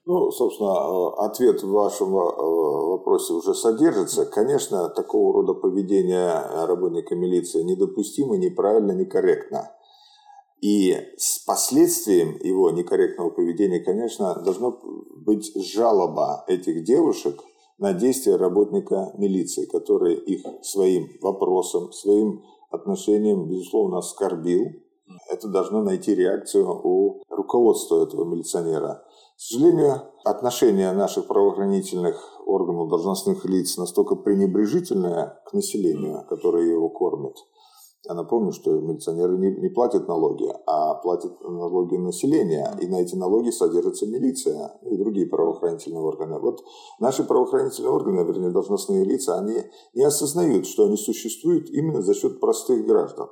Ну, 0.06 0.30
собственно, 0.30 0.68
э, 0.68 1.26
ответ 1.26 1.62
в 1.62 1.70
вашем 1.70 2.16
э, 2.16 2.20
вопросе 2.20 3.32
уже 3.32 3.54
содержится. 3.54 4.25
Конечно, 4.25 4.88
такого 4.88 5.34
рода 5.34 5.52
поведение 5.52 6.32
работника 6.64 7.16
милиции 7.16 7.62
недопустимо, 7.62 8.36
неправильно, 8.36 8.92
некорректно. 8.92 9.72
И 10.62 10.96
с 11.18 11.40
последствием 11.40 12.38
его 12.40 12.70
некорректного 12.70 13.30
поведения, 13.30 13.80
конечно, 13.80 14.40
должно 14.42 14.80
быть 15.16 15.52
жалоба 15.56 16.44
этих 16.46 16.84
девушек 16.84 17.42
на 17.78 17.92
действия 17.92 18.37
работника 18.37 19.12
милиции, 19.16 19.66
который 19.66 20.14
их 20.14 20.42
своим 20.62 21.09
вопросом, 21.21 21.92
своим 21.92 22.42
отношением, 22.71 23.49
безусловно, 23.49 23.99
оскорбил. 23.99 24.66
Это 25.30 25.49
должно 25.49 25.83
найти 25.83 26.14
реакцию 26.14 26.68
у 26.68 27.23
руководства 27.28 28.02
этого 28.02 28.25
милиционера. 28.25 29.04
К 29.37 29.40
сожалению, 29.40 30.02
отношение 30.25 30.92
наших 30.92 31.26
правоохранительных 31.26 32.40
органов, 32.47 32.88
должностных 32.88 33.45
лиц 33.45 33.76
настолько 33.76 34.16
пренебрежительное 34.16 35.40
к 35.47 35.52
населению, 35.52 36.25
которое 36.28 36.66
его 36.66 36.88
кормит. 36.88 37.37
Я 38.08 38.14
напомню, 38.14 38.52
что 38.52 38.70
милиционеры 38.70 39.36
не, 39.36 39.50
не 39.50 39.68
платят 39.68 40.06
налоги, 40.06 40.48
а 40.66 40.94
платят 40.94 41.40
налоги 41.42 41.96
населения, 41.96 42.72
и 42.80 42.86
на 42.86 43.00
эти 43.00 43.16
налоги 43.16 43.50
содержится 43.50 44.06
милиция 44.06 44.78
и 44.82 44.96
другие 44.96 45.26
правоохранительные 45.26 46.02
органы. 46.02 46.38
Вот 46.38 46.62
наши 47.00 47.25
правоохранительные 47.25 47.90
органы, 47.90 48.20
вернее, 48.20 48.50
должностные 48.50 49.04
лица, 49.04 49.38
они 49.38 49.64
не 49.94 50.04
осознают, 50.04 50.66
что 50.66 50.84
они 50.84 50.96
существуют 50.96 51.68
именно 51.70 52.00
за 52.00 52.14
счет 52.14 52.38
простых 52.38 52.86
граждан. 52.86 53.28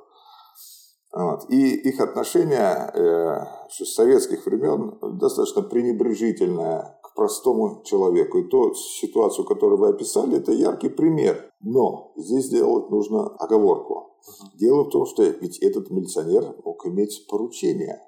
Вот. 1.13 1.49
И 1.49 1.75
их 1.75 2.01
отношение 2.01 2.91
э, 2.93 3.45
с 3.69 3.93
советских 3.93 4.45
времен 4.45 4.97
достаточно 5.17 5.61
пренебрежительное 5.61 6.99
к 7.01 7.15
простому 7.15 7.83
человеку. 7.85 8.39
И 8.39 8.49
ту 8.49 8.73
ситуацию, 8.73 9.45
которую 9.45 9.79
вы 9.79 9.87
описали, 9.87 10.37
это 10.37 10.51
яркий 10.51 10.89
пример. 10.89 11.49
Но 11.61 12.11
здесь 12.17 12.49
делать 12.49 12.89
нужно 12.89 13.27
оговорку. 13.37 14.14
Дело 14.55 14.83
в 14.83 14.89
том, 14.89 15.05
что 15.05 15.23
ведь 15.23 15.59
этот 15.59 15.89
милиционер 15.89 16.55
мог 16.63 16.85
иметь 16.85 17.27
поручение 17.27 18.01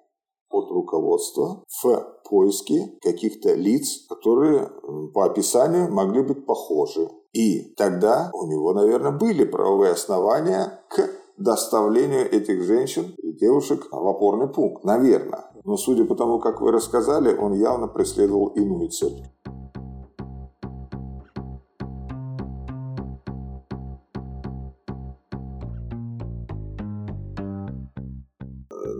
от 0.50 0.72
руководства 0.72 1.64
в 1.82 2.22
поиске 2.30 2.98
каких-то 3.02 3.54
лиц, 3.54 4.06
которые 4.08 4.70
по 5.14 5.26
описанию 5.26 5.92
могли 5.92 6.22
быть 6.22 6.46
похожи. 6.46 7.10
И 7.34 7.74
тогда 7.76 8.32
у 8.34 8.48
него, 8.48 8.74
наверное, 8.74 9.12
были 9.12 9.44
правовые 9.44 9.92
основания 9.92 10.82
к 10.90 11.10
доставлению 11.38 12.32
этих 12.32 12.64
женщин 12.64 13.14
и 13.18 13.32
девушек 13.34 13.88
в 13.92 14.08
опорный 14.08 14.48
пункт, 14.48 14.84
наверное. 14.84 15.52
Но 15.64 15.78
судя 15.78 16.06
по 16.06 16.16
тому, 16.16 16.40
как 16.40 16.62
вы 16.62 16.72
рассказали, 16.72 17.36
он 17.36 17.54
явно 17.54 17.88
преследовал 17.88 18.48
иную 18.48 18.90
цель. 18.90 19.22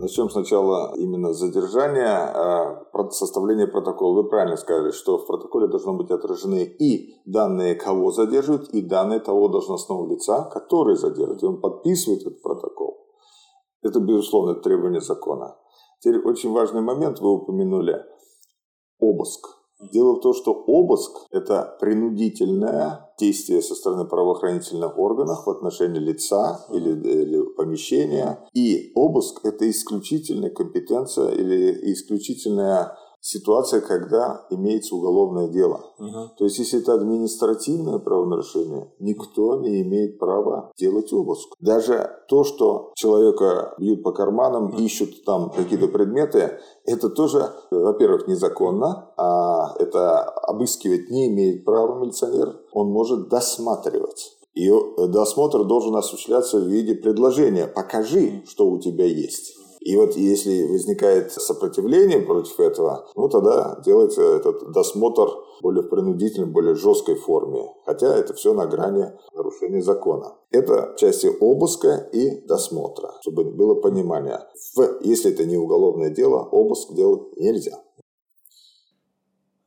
Начнем 0.00 0.30
сначала 0.30 0.94
именно 0.96 1.32
задержания, 1.32 2.06
а, 2.06 3.10
составления 3.10 3.66
протокола. 3.66 4.22
Вы 4.22 4.28
правильно 4.28 4.56
сказали, 4.56 4.92
что 4.92 5.18
в 5.18 5.26
протоколе 5.26 5.66
должно 5.66 5.94
быть 5.94 6.10
отражены 6.10 6.62
и 6.62 7.16
данные, 7.26 7.74
кого 7.74 8.12
задерживают, 8.12 8.68
и 8.68 8.80
данные 8.80 9.18
того 9.18 9.48
должностного 9.48 10.08
лица, 10.08 10.44
который 10.52 10.94
задерживает. 10.94 11.42
И 11.42 11.46
он 11.46 11.60
подписывает 11.60 12.20
этот 12.20 12.42
протокол. 12.42 13.08
Это, 13.82 13.98
безусловно, 13.98 14.54
требование 14.54 15.00
закона. 15.00 15.56
Теперь 16.00 16.20
очень 16.20 16.52
важный 16.52 16.80
момент 16.80 17.18
вы 17.18 17.32
упомянули. 17.32 18.04
Обыск. 19.00 19.57
Дело 19.80 20.14
в 20.14 20.20
том, 20.20 20.34
что 20.34 20.52
обыск– 20.52 21.26
это 21.30 21.76
принудительное 21.80 23.12
действие 23.18 23.62
со 23.62 23.76
стороны 23.76 24.04
правоохранительных 24.06 24.98
органов 24.98 25.46
в 25.46 25.50
отношении 25.50 26.00
лица 26.00 26.66
или, 26.72 26.90
или 26.90 27.42
помещения. 27.54 28.40
И 28.54 28.90
обыск– 28.96 29.40
это 29.44 29.70
исключительная 29.70 30.50
компетенция 30.50 31.30
или 31.30 31.92
исключительная 31.92 32.96
ситуация, 33.20 33.80
когда 33.80 34.46
имеется 34.50 34.94
уголовное 34.94 35.48
дело. 35.48 35.80
Угу. 35.98 36.36
То 36.38 36.44
есть, 36.44 36.58
если 36.58 36.80
это 36.80 36.94
административное 36.94 37.98
правонарушение, 37.98 38.92
никто 38.98 39.56
не 39.60 39.82
имеет 39.82 40.18
права 40.18 40.70
делать 40.78 41.12
обыск. 41.12 41.48
Даже 41.60 42.10
то, 42.28 42.44
что 42.44 42.92
человека 42.94 43.74
бьют 43.78 44.02
по 44.02 44.12
карманам, 44.12 44.68
ищут 44.70 45.24
там 45.24 45.50
какие-то 45.50 45.88
предметы, 45.88 46.58
это 46.84 47.10
тоже, 47.10 47.50
во-первых, 47.70 48.28
незаконно, 48.28 49.12
а 49.16 49.74
это 49.78 50.22
обыскивать 50.22 51.10
не 51.10 51.28
имеет 51.28 51.64
права 51.64 52.00
милиционер, 52.00 52.60
он 52.72 52.90
может 52.90 53.28
досматривать. 53.28 54.38
И 54.54 54.68
досмотр 55.08 55.64
должен 55.64 55.94
осуществляться 55.94 56.58
в 56.58 56.64
виде 56.64 56.94
предложения 56.94 57.68
«покажи, 57.68 58.42
что 58.46 58.68
у 58.68 58.80
тебя 58.80 59.04
есть». 59.04 59.57
И 59.80 59.96
вот 59.96 60.16
если 60.16 60.66
возникает 60.66 61.32
сопротивление 61.32 62.20
против 62.20 62.58
этого, 62.60 63.08
ну 63.14 63.28
тогда 63.28 63.80
делается 63.84 64.22
этот 64.22 64.72
досмотр 64.72 65.28
более 65.62 65.82
в 65.82 65.88
принудительной, 65.88 66.48
более 66.48 66.74
жесткой 66.74 67.16
форме. 67.16 67.72
Хотя 67.84 68.16
это 68.16 68.34
все 68.34 68.54
на 68.54 68.66
грани 68.66 69.12
нарушения 69.34 69.82
закона. 69.82 70.34
Это 70.50 70.94
части 70.96 71.28
обыска 71.40 72.08
и 72.12 72.40
досмотра, 72.46 73.12
чтобы 73.22 73.44
было 73.44 73.74
понимание. 73.74 74.40
В, 74.74 75.00
если 75.02 75.32
это 75.32 75.44
не 75.44 75.56
уголовное 75.56 76.10
дело, 76.10 76.42
обыск 76.42 76.92
делать 76.92 77.36
нельзя. 77.36 77.78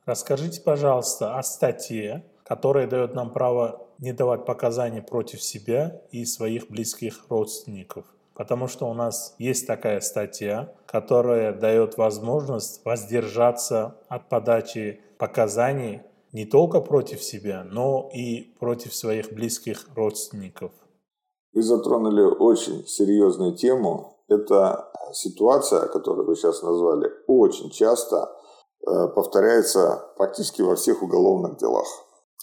Расскажите, 0.06 0.62
пожалуйста, 0.62 1.38
о 1.38 1.44
статье, 1.44 2.26
которая 2.44 2.88
дает 2.88 3.14
нам 3.14 3.32
право 3.32 3.88
не 4.00 4.14
давать 4.14 4.46
показания 4.46 5.02
против 5.02 5.42
себя 5.42 6.02
и 6.12 6.26
своих 6.26 6.70
близких 6.70 7.26
родственников 7.30 8.06
потому 8.36 8.68
что 8.68 8.90
у 8.90 8.94
нас 8.94 9.36
есть 9.38 9.68
такая 9.68 10.00
статья, 10.02 10.74
которая 10.86 11.54
дает 11.54 11.98
возможность 11.98 12.84
воздержаться 12.86 13.98
от 14.10 14.30
подачи 14.30 15.02
показаний 15.18 16.02
не 16.32 16.46
только 16.46 16.80
против 16.80 17.24
себя, 17.24 17.64
но 17.64 18.10
и 18.14 18.56
против 18.60 18.96
своих 18.96 19.34
близких 19.34 19.88
родственников. 19.96 20.72
Вы 21.54 21.64
затронули 21.64 22.22
очень 22.22 22.88
серьезную 22.88 23.56
тему. 23.56 24.24
Это 24.30 24.90
ситуация, 25.14 25.88
которую 25.88 26.26
вы 26.26 26.36
сейчас 26.36 26.64
назвали, 26.64 27.12
очень 27.28 27.70
часто 27.70 28.32
э, 28.88 29.08
повторяется 29.10 30.14
практически 30.16 30.62
во 30.62 30.76
всех 30.76 31.04
уголовных 31.04 31.58
делах. 31.58 31.88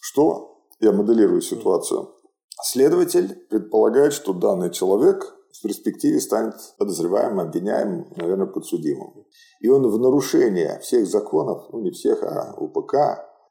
Что? 0.00 0.58
Я 0.80 0.92
моделирую 0.92 1.40
ситуацию. 1.40 2.14
Следователь 2.62 3.34
предполагает, 3.48 4.12
что 4.12 4.34
данный 4.34 4.70
человек 4.70 5.34
в 5.52 5.62
перспективе 5.62 6.20
станет 6.20 6.54
подозреваемым, 6.78 7.40
обвиняемым, 7.40 8.12
наверное, 8.16 8.46
подсудимым. 8.46 9.26
И 9.60 9.68
он 9.68 9.88
в 9.88 9.98
нарушение 9.98 10.78
всех 10.80 11.06
законов, 11.06 11.68
ну 11.72 11.80
не 11.80 11.90
всех, 11.90 12.22
а 12.22 12.54
УПК, 12.56 12.94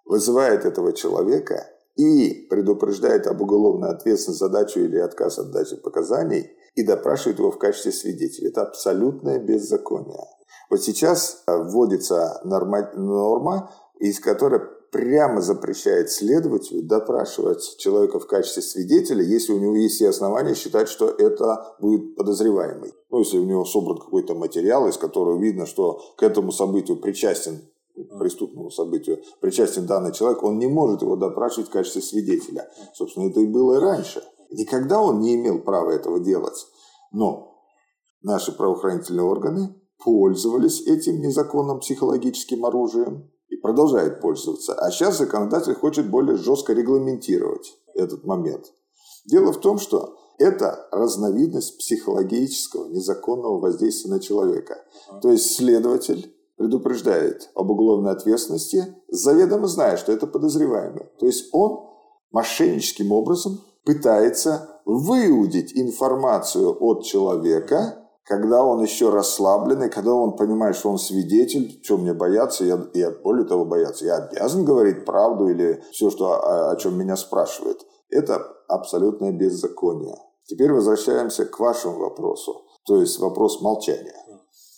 вызывает 0.05 0.65
этого 0.65 0.93
человека 0.93 1.67
и 1.95 2.47
предупреждает 2.49 3.27
об 3.27 3.41
уголовной 3.41 3.89
ответственности 3.89 4.43
задачу 4.43 4.79
или 4.79 4.97
отказ 4.97 5.39
от 5.39 5.51
дачи 5.51 5.75
показаний 5.75 6.51
и 6.75 6.83
допрашивает 6.83 7.39
его 7.39 7.51
в 7.51 7.57
качестве 7.57 7.91
свидетеля. 7.91 8.49
Это 8.49 8.61
абсолютное 8.61 9.39
беззаконие. 9.39 10.25
Вот 10.69 10.81
сейчас 10.83 11.43
вводится 11.47 12.39
норма, 12.43 12.91
норма, 12.95 13.71
из 13.99 14.19
которой 14.19 14.61
прямо 14.97 15.41
запрещает 15.41 16.09
следователю 16.09 16.81
допрашивать 16.81 17.77
человека 17.77 18.19
в 18.19 18.25
качестве 18.25 18.63
свидетеля, 18.63 19.23
если 19.23 19.53
у 19.53 19.59
него 19.59 19.75
есть 19.75 19.95
все 19.95 20.09
основания 20.09 20.55
считать, 20.55 20.89
что 20.89 21.07
это 21.07 21.75
будет 21.79 22.15
подозреваемый. 22.15 22.93
Ну, 23.11 23.19
если 23.19 23.37
у 23.37 23.43
него 23.43 23.63
собран 23.63 23.99
какой-то 23.99 24.33
материал, 24.33 24.87
из 24.87 24.97
которого 24.97 25.39
видно, 25.39 25.67
что 25.67 26.01
к 26.17 26.23
этому 26.23 26.51
событию 26.51 26.97
причастен 26.97 27.61
преступному 28.19 28.71
событию 28.71 29.19
причастен 29.39 29.85
данный 29.85 30.13
человек, 30.13 30.41
он 30.41 30.57
не 30.57 30.67
может 30.67 31.03
его 31.03 31.15
допрашивать 31.15 31.69
в 31.69 31.71
качестве 31.71 32.01
свидетеля. 32.01 32.67
Собственно, 32.95 33.29
это 33.29 33.39
и 33.39 33.45
было 33.45 33.75
и 33.75 33.79
раньше. 33.79 34.23
Никогда 34.49 34.99
он 34.99 35.19
не 35.19 35.35
имел 35.35 35.59
права 35.59 35.91
этого 35.91 36.19
делать. 36.19 36.65
Но 37.11 37.61
наши 38.23 38.51
правоохранительные 38.51 39.25
органы 39.25 39.75
пользовались 40.03 40.81
этим 40.87 41.21
незаконным 41.21 41.79
психологическим 41.79 42.65
оружием 42.65 43.31
продолжает 43.67 44.21
пользоваться. 44.21 44.75
А 44.75 44.89
сейчас 44.89 45.17
законодатель 45.17 45.73
хочет 45.73 46.09
более 46.09 46.37
жестко 46.37 46.71
регламентировать 46.71 47.77
этот 47.95 48.23
момент. 48.23 48.71
Дело 49.25 49.51
в 49.51 49.59
том, 49.59 49.77
что 49.77 50.15
это 50.37 50.87
разновидность 50.89 51.77
психологического 51.77 52.87
незаконного 52.87 53.59
воздействия 53.59 54.09
на 54.09 54.21
человека. 54.21 54.77
То 55.21 55.31
есть 55.31 55.53
следователь 55.53 56.33
предупреждает 56.55 57.49
об 57.55 57.69
уголовной 57.69 58.13
ответственности, 58.13 58.95
заведомо 59.09 59.67
зная, 59.67 59.97
что 59.97 60.13
это 60.13 60.27
подозреваемый. 60.27 61.07
То 61.19 61.25
есть 61.25 61.49
он 61.51 61.89
мошенническим 62.31 63.11
образом 63.11 63.59
пытается 63.83 64.79
выудить 64.85 65.73
информацию 65.75 66.73
от 66.79 67.03
человека, 67.03 68.06
когда 68.27 68.61
он 68.61 68.83
еще 68.83 69.09
расслабленный, 69.09 69.89
когда 69.89 70.13
он 70.13 70.35
понимает, 70.35 70.75
что 70.75 70.89
он 70.89 70.97
свидетель, 70.97 71.79
что 71.81 71.97
мне 71.97 72.13
бояться, 72.13 72.65
я, 72.65 72.85
я 72.93 73.09
более 73.09 73.45
того 73.45 73.63
бояться, 73.63 74.05
я 74.05 74.17
обязан 74.17 74.65
говорить 74.65 75.05
правду 75.05 75.47
или 75.47 75.81
все, 75.91 76.09
что, 76.09 76.33
о, 76.33 76.71
о 76.71 76.75
чем 76.75 76.97
меня 76.99 77.15
спрашивают. 77.15 77.85
Это 78.09 78.45
абсолютное 78.67 79.31
беззаконие. 79.31 80.17
Теперь 80.45 80.73
возвращаемся 80.73 81.45
к 81.45 81.57
вашему 81.57 81.99
вопросу, 81.99 82.65
то 82.85 82.99
есть 82.99 83.17
вопрос 83.19 83.61
молчания. 83.61 84.15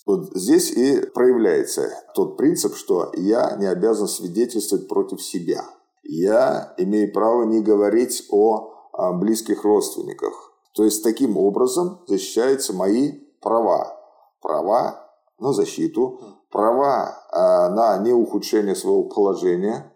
Вот 0.06 0.30
здесь 0.34 0.70
и 0.70 1.00
проявляется 1.06 1.90
тот 2.14 2.36
принцип, 2.36 2.76
что 2.76 3.10
я 3.14 3.56
не 3.56 3.66
обязан 3.66 4.06
свидетельствовать 4.06 4.88
против 4.88 5.20
себя. 5.20 5.64
Я 6.04 6.72
имею 6.78 7.12
право 7.12 7.44
не 7.44 7.60
говорить 7.60 8.26
о, 8.30 8.72
о 8.92 9.12
близких 9.12 9.64
родственниках. 9.64 10.52
То 10.74 10.84
есть 10.84 11.02
таким 11.02 11.36
образом 11.36 12.00
защищаются 12.06 12.72
мои 12.72 13.29
права. 13.40 13.96
Права 14.40 15.06
на 15.38 15.52
защиту, 15.52 16.20
права 16.50 17.16
э, 17.32 17.74
на 17.74 17.98
неухудшение 17.98 18.74
своего 18.74 19.04
положения. 19.04 19.92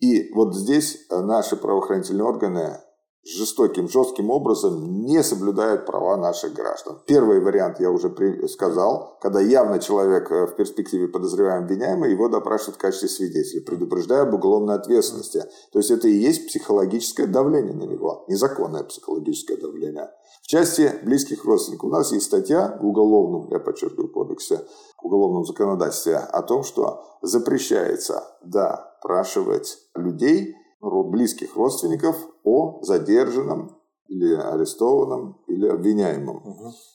И 0.00 0.32
вот 0.34 0.54
здесь 0.54 1.06
наши 1.10 1.56
правоохранительные 1.56 2.24
органы 2.24 2.80
жестоким, 3.24 3.88
жестким 3.88 4.30
образом 4.30 5.04
не 5.04 5.22
соблюдают 5.22 5.86
права 5.86 6.16
наших 6.16 6.54
граждан. 6.54 6.98
Первый 7.06 7.40
вариант 7.40 7.78
я 7.80 7.90
уже 7.90 8.12
сказал, 8.48 9.18
когда 9.20 9.40
явно 9.40 9.78
человек 9.78 10.30
э, 10.30 10.46
в 10.46 10.56
перспективе 10.56 11.08
подозреваемый 11.08 11.64
обвиняемый, 11.64 12.10
его 12.10 12.28
допрашивают 12.28 12.76
в 12.76 12.80
качестве 12.80 13.08
свидетеля, 13.08 13.62
предупреждая 13.64 14.22
об 14.22 14.34
уголовной 14.34 14.74
ответственности. 14.74 15.44
То 15.72 15.78
есть 15.78 15.90
это 15.90 16.08
и 16.08 16.12
есть 16.12 16.48
психологическое 16.48 17.26
давление 17.26 17.74
на 17.74 17.84
него, 17.84 18.24
незаконное 18.28 18.82
психологическое 18.82 19.56
давление. 19.56 20.10
В 20.42 20.48
части 20.48 20.92
близких 21.04 21.44
родственников 21.44 21.90
у 21.90 21.92
нас 21.92 22.10
есть 22.10 22.26
статья 22.26 22.76
в 22.80 22.86
уголовном, 22.86 23.48
я 23.50 23.60
подчеркиваю, 23.60 24.08
кодексе, 24.08 24.60
в 25.00 25.06
уголовном 25.06 25.44
законодательстве 25.44 26.16
о 26.16 26.42
том, 26.42 26.64
что 26.64 27.04
запрещается 27.22 28.24
допрашивать 28.42 29.78
людей, 29.94 30.56
близких 30.82 31.56
родственников 31.56 32.16
о 32.44 32.80
задержанном 32.82 33.78
или 34.08 34.34
арестованном, 34.34 35.38
или 35.46 35.66
обвиняемом. 35.68 36.42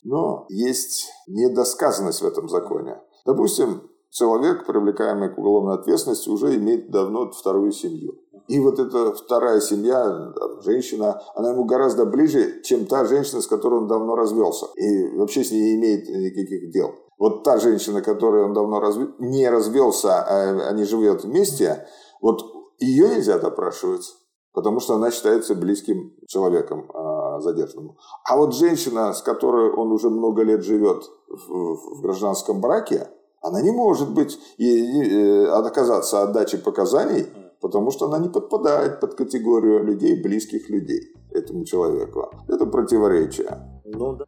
Но 0.04 0.46
есть 0.50 1.10
недосказанность 1.26 2.22
в 2.22 2.26
этом 2.26 2.48
законе. 2.48 3.00
Допустим, 3.26 3.82
человек, 4.10 4.66
привлекаемый 4.66 5.34
к 5.34 5.38
уголовной 5.38 5.74
ответственности, 5.74 6.28
уже 6.28 6.54
имеет 6.56 6.90
давно 6.90 7.30
вторую 7.30 7.72
семью. 7.72 8.14
И 8.46 8.60
вот 8.60 8.78
эта 8.78 9.12
вторая 9.12 9.60
семья, 9.60 10.32
женщина, 10.64 11.20
она 11.34 11.50
ему 11.50 11.64
гораздо 11.64 12.06
ближе, 12.06 12.62
чем 12.62 12.86
та 12.86 13.04
женщина, 13.04 13.42
с 13.42 13.46
которой 13.46 13.80
он 13.80 13.88
давно 13.88 14.14
развелся. 14.16 14.66
И 14.76 15.16
вообще 15.16 15.44
с 15.44 15.50
ней 15.50 15.60
не 15.60 15.74
имеет 15.76 16.08
никаких 16.08 16.70
дел. 16.70 16.94
Вот 17.18 17.42
та 17.42 17.58
женщина, 17.58 18.00
которой 18.00 18.44
он 18.44 18.54
давно 18.54 18.80
разв... 18.80 19.00
не 19.18 19.50
развелся, 19.50 20.22
а 20.22 20.68
они 20.68 20.84
живут 20.84 21.24
вместе, 21.24 21.86
вот 22.22 22.57
ее 22.78 23.08
нельзя 23.08 23.38
допрашивать, 23.38 24.14
потому 24.52 24.80
что 24.80 24.94
она 24.94 25.10
считается 25.10 25.54
близким 25.54 26.14
человеком 26.26 26.90
а, 26.94 27.40
задержанному. 27.40 27.96
А 28.24 28.36
вот 28.36 28.54
женщина, 28.54 29.12
с 29.12 29.22
которой 29.22 29.70
он 29.70 29.92
уже 29.92 30.10
много 30.10 30.42
лет 30.42 30.62
живет 30.62 31.04
в, 31.28 31.98
в 31.98 32.02
гражданском 32.02 32.60
браке, 32.60 33.08
она 33.40 33.60
не 33.62 33.70
может 33.70 34.12
быть 34.12 34.38
и, 34.56 34.66
и, 34.66 35.44
отказаться 35.46 36.22
от 36.22 36.32
дачи 36.32 36.56
показаний, 36.56 37.26
потому 37.60 37.90
что 37.90 38.06
она 38.06 38.18
не 38.18 38.28
подпадает 38.28 39.00
под 39.00 39.14
категорию 39.14 39.84
людей, 39.84 40.20
близких 40.20 40.68
людей 40.70 41.14
этому 41.30 41.64
человеку. 41.64 42.30
Это 42.48 42.66
противоречие. 42.66 43.82
Ну 43.84 44.16
да. 44.16 44.24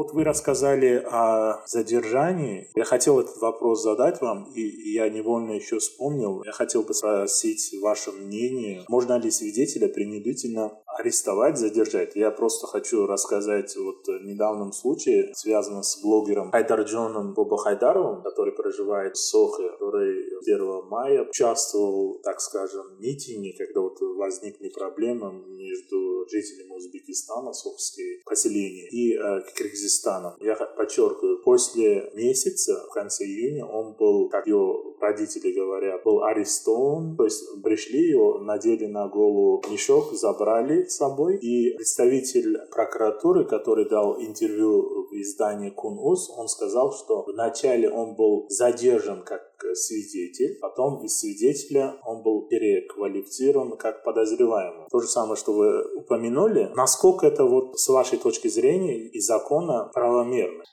Вот 0.00 0.14
вы 0.14 0.24
рассказали 0.24 1.04
о 1.10 1.62
задержании. 1.66 2.70
Я 2.74 2.84
хотел 2.84 3.20
этот 3.20 3.36
вопрос 3.36 3.82
задать 3.82 4.22
вам, 4.22 4.44
и 4.54 4.62
я 4.94 5.10
невольно 5.10 5.52
еще 5.52 5.78
вспомнил. 5.78 6.42
Я 6.42 6.52
хотел 6.52 6.84
бы 6.84 6.94
спросить 6.94 7.74
ваше 7.82 8.10
мнение. 8.10 8.82
Можно 8.88 9.18
ли 9.18 9.30
свидетеля 9.30 9.88
принудительно 9.88 10.72
арестовать, 10.86 11.58
задержать. 11.58 12.16
Я 12.16 12.30
просто 12.30 12.66
хочу 12.66 13.06
рассказать 13.06 13.76
вот 13.76 14.08
недавнем 14.22 14.72
случае, 14.72 15.34
связанном 15.34 15.82
с 15.82 16.00
блогером 16.00 16.50
Хайдарджоном 16.50 17.34
Боба 17.34 17.58
Хайдаровым, 17.58 18.22
который 18.22 18.54
проживает 18.54 19.16
в 19.16 19.20
Сохе, 19.20 19.68
который 19.68 20.29
1 20.40 20.88
мая 20.88 21.28
участвовал, 21.28 22.20
так 22.22 22.40
скажем, 22.40 22.96
в 22.96 23.00
митинге, 23.00 23.54
когда 23.56 23.80
вот 23.80 23.98
возникли 24.00 24.68
проблемы 24.68 25.32
между 25.48 26.26
жителями 26.28 26.76
Узбекистана, 26.76 27.52
сохские 27.52 28.20
поселения, 28.24 28.88
и 28.88 29.14
э, 29.14 29.42
Киргизстаном. 29.56 30.34
Я 30.40 30.54
подчеркиваю, 30.54 31.42
после 31.42 32.10
месяца, 32.14 32.86
в 32.88 32.92
конце 32.92 33.24
июня, 33.24 33.66
он 33.66 33.94
был, 33.94 34.28
как 34.28 34.46
его 34.46 34.96
родители 35.00 35.52
говорят, 35.52 36.02
был 36.04 36.22
арестован, 36.22 37.16
то 37.16 37.24
есть 37.24 37.62
пришли 37.62 38.08
его, 38.10 38.38
надели 38.38 38.86
на 38.86 39.08
голову 39.08 39.62
мешок, 39.70 40.12
забрали 40.12 40.84
с 40.84 40.96
собой, 40.96 41.36
и 41.36 41.74
представитель 41.76 42.58
прокуратуры, 42.70 43.44
который 43.44 43.88
дал 43.88 44.20
интервью 44.20 45.08
в 45.10 45.14
издании 45.14 45.70
Кун-Уз, 45.70 46.30
он 46.36 46.48
сказал, 46.48 46.92
что 46.92 47.24
вначале 47.26 47.90
он 47.90 48.14
был 48.14 48.46
задержан 48.48 49.22
как 49.22 49.49
свидетель, 49.74 50.58
потом 50.60 51.04
из 51.04 51.18
свидетеля 51.18 51.96
он 52.04 52.22
был 52.22 52.48
переквалифицирован 52.48 53.76
как 53.76 54.04
подозреваемый. 54.04 54.86
То 54.90 55.00
же 55.00 55.08
самое, 55.08 55.36
что 55.36 55.52
вы 55.52 55.82
упомянули. 55.96 56.70
Насколько 56.74 57.26
это 57.26 57.44
вот 57.44 57.78
с 57.78 57.88
вашей 57.88 58.18
точки 58.18 58.48
зрения 58.48 58.98
и 58.98 59.20
закона 59.20 59.90
правомерно? 59.92 60.64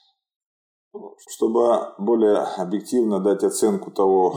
Чтобы 1.28 1.94
более 1.98 2.38
объективно 2.56 3.20
дать 3.20 3.44
оценку 3.44 3.90
того, 3.90 4.34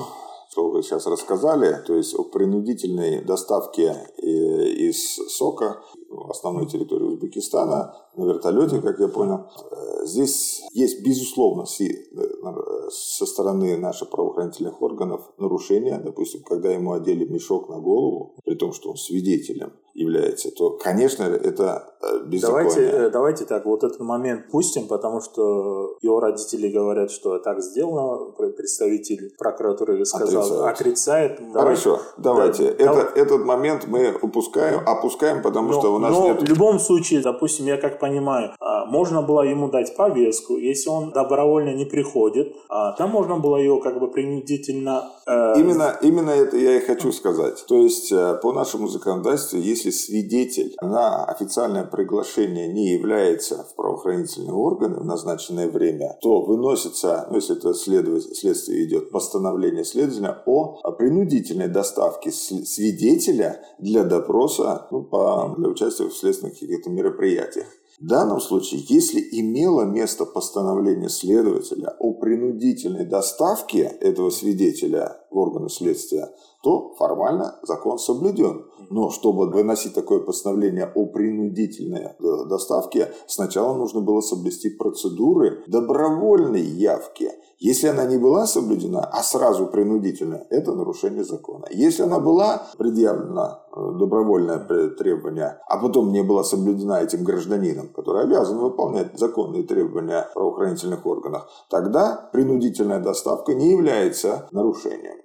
что 0.52 0.70
вы 0.70 0.84
сейчас 0.84 1.08
рассказали, 1.08 1.82
то 1.88 1.96
есть 1.96 2.14
о 2.14 2.24
принудительной 2.24 3.24
доставке 3.24 3.96
э, 4.18 4.26
из 4.26 5.16
сока 5.30 5.82
основной 6.30 6.68
территории 6.68 7.06
Узбекистана 7.06 7.96
на 8.18 8.26
вертолете, 8.26 8.82
как 8.82 9.00
я 9.00 9.08
понял. 9.08 9.46
Э, 9.72 10.06
здесь 10.06 10.62
есть, 10.74 11.06
безусловно, 11.06 11.64
э, 11.64 12.90
со 12.90 13.26
стороны 13.26 13.78
наших 13.78 14.10
правоохранительных 14.10 14.82
органов 14.82 15.22
нарушения. 15.38 16.02
Допустим, 16.04 16.44
когда 16.44 16.70
ему 16.70 16.92
одели 16.92 17.24
мешок 17.24 17.70
на 17.70 17.80
голову, 17.80 18.36
при 18.44 18.56
том, 18.56 18.74
что 18.74 18.90
он 18.90 18.98
свидетелем 18.98 19.72
является, 20.02 20.52
то, 20.52 20.72
конечно, 20.72 21.24
это 21.24 21.94
э, 22.02 22.26
беззаконие. 22.26 22.72
Давайте, 22.72 23.10
давайте 23.10 23.46
так, 23.46 23.66
вот 23.66 23.84
этот 23.84 24.00
момент 24.00 24.50
пустим, 24.50 24.88
потому 24.88 25.22
что 25.22 25.98
его 26.02 26.20
родители 26.20 26.70
говорят, 26.70 27.12
что 27.12 27.40
так 27.40 27.62
сделано, 27.62 28.32
представитель 28.58 29.34
прокуратуры 29.38 30.04
сказал, 30.06 30.66
отрицает. 30.66 31.40
отрицает. 31.40 31.54
Хорошо, 31.54 32.00
давайте. 32.18 32.64
Да, 32.64 32.70
это, 32.72 32.86
давай. 32.86 33.06
Этот 33.16 33.46
момент 33.46 33.88
мы 33.88 34.18
упускаем, 34.22 34.82
опускаем, 34.86 35.42
потому 35.42 35.72
но, 35.72 35.80
что 35.80 35.96
у 35.96 36.00
нас 36.00 36.12
но 36.12 36.28
нет... 36.28 36.42
в 36.42 36.46
любом 36.46 36.80
случае, 36.80 37.22
допустим, 37.22 37.66
я 37.66 37.78
как 37.78 38.00
понимаю, 38.00 38.52
можно 38.86 39.22
было 39.22 39.41
ему 39.41 39.70
дать 39.70 39.96
повестку, 39.96 40.58
если 40.58 40.89
он 40.89 41.12
добровольно 41.12 41.74
не 41.74 41.86
приходит, 41.86 42.56
а, 42.70 42.94
там 42.94 43.12
можно 43.12 43.38
было 43.38 43.58
его 43.58 43.80
как 43.80 44.00
бы 44.00 44.10
принудительно... 44.10 45.12
Э... 45.28 45.60
Именно, 45.60 45.98
именно 46.02 46.30
это 46.32 46.58
я 46.58 46.78
и 46.78 46.80
хочу 46.80 47.12
сказать. 47.12 47.63
То 47.67 47.78
есть 47.78 48.12
э, 48.12 48.39
по 48.41 48.54
нашему 48.54 48.88
законодательству, 48.88 49.60
если 49.60 49.91
свидетель 49.91 50.76
на 50.82 51.26
официальное 51.26 51.84
приглашение 51.84 52.67
не 52.67 52.94
является 52.94 53.63
в 53.63 53.76
правоохранительные 53.76 54.54
органы 54.54 55.00
в 55.00 55.06
назначенное 55.06 55.70
время, 55.70 56.17
то 56.22 56.41
выносится, 56.41 57.28
ну, 57.30 57.36
если 57.36 57.58
это 57.58 57.74
следствие 57.74 58.86
идет, 58.86 59.12
постановление 59.12 59.84
следователя 59.84 60.41
о 60.46 60.91
принудительной 60.91 61.67
доставке 61.67 62.32
свидетеля 62.32 63.62
для 63.80 64.04
допроса 64.04 64.88
ну, 64.91 65.04
по, 65.04 65.54
для 65.58 65.70
участия 65.70 66.06
в 66.06 66.15
следственных 66.15 66.60
каких-то 66.60 66.89
мероприятиях. 66.89 67.67
В 68.02 68.08
данном 68.08 68.42
случае, 68.42 68.84
если 68.88 69.20
имело 69.20 69.84
место 69.84 70.26
постановление 70.26 71.10
следователя 71.10 71.96
о 72.00 72.14
принудительной 72.14 73.06
доставке 73.06 73.84
этого 73.84 74.32
свидетеля 74.32 75.20
в 75.32 75.38
органы 75.38 75.70
следствия, 75.70 76.30
то 76.62 76.94
формально 76.98 77.56
закон 77.63 77.98
соблюден. 77.98 78.65
Но 78.89 79.10
чтобы 79.10 79.50
выносить 79.50 79.94
такое 79.94 80.20
постановление 80.20 80.91
о 80.94 81.06
принудительной 81.06 82.10
э, 82.20 82.46
доставке, 82.48 83.13
сначала 83.28 83.76
нужно 83.76 84.02
было 84.02 84.22
соблюсти 84.22 84.70
процедуры 84.70 85.63
добровольной 85.67 86.62
явки 86.62 87.32
если 87.62 87.89
она 87.89 88.06
не 88.06 88.17
была 88.17 88.48
соблюдена, 88.48 89.02
а 89.02 89.22
сразу 89.22 89.67
принудительно, 89.67 90.48
это 90.50 90.74
нарушение 90.74 91.24
закона. 91.24 91.67
Если 91.70 92.02
она 92.02 92.20
была 92.20 92.63
предъявлена 92.80 93.62
э, 93.72 94.00
добровольное 94.00 94.58
требование, 94.98 95.60
а 95.67 95.78
потом 95.78 96.12
не 96.12 96.24
была 96.24 96.44
соблюдена 96.44 96.94
этим 97.04 97.24
гражданином, 97.24 97.89
который 97.89 98.24
обязан 98.24 98.58
выполнять 98.58 99.15
законные 99.15 99.62
требования 99.62 100.28
правоохранительных 100.34 101.06
органов, 101.06 101.48
тогда 101.70 102.32
принудительная 102.34 103.00
доставка 103.00 103.54
не 103.54 103.70
является 103.70 104.48
нарушением. 104.50 105.20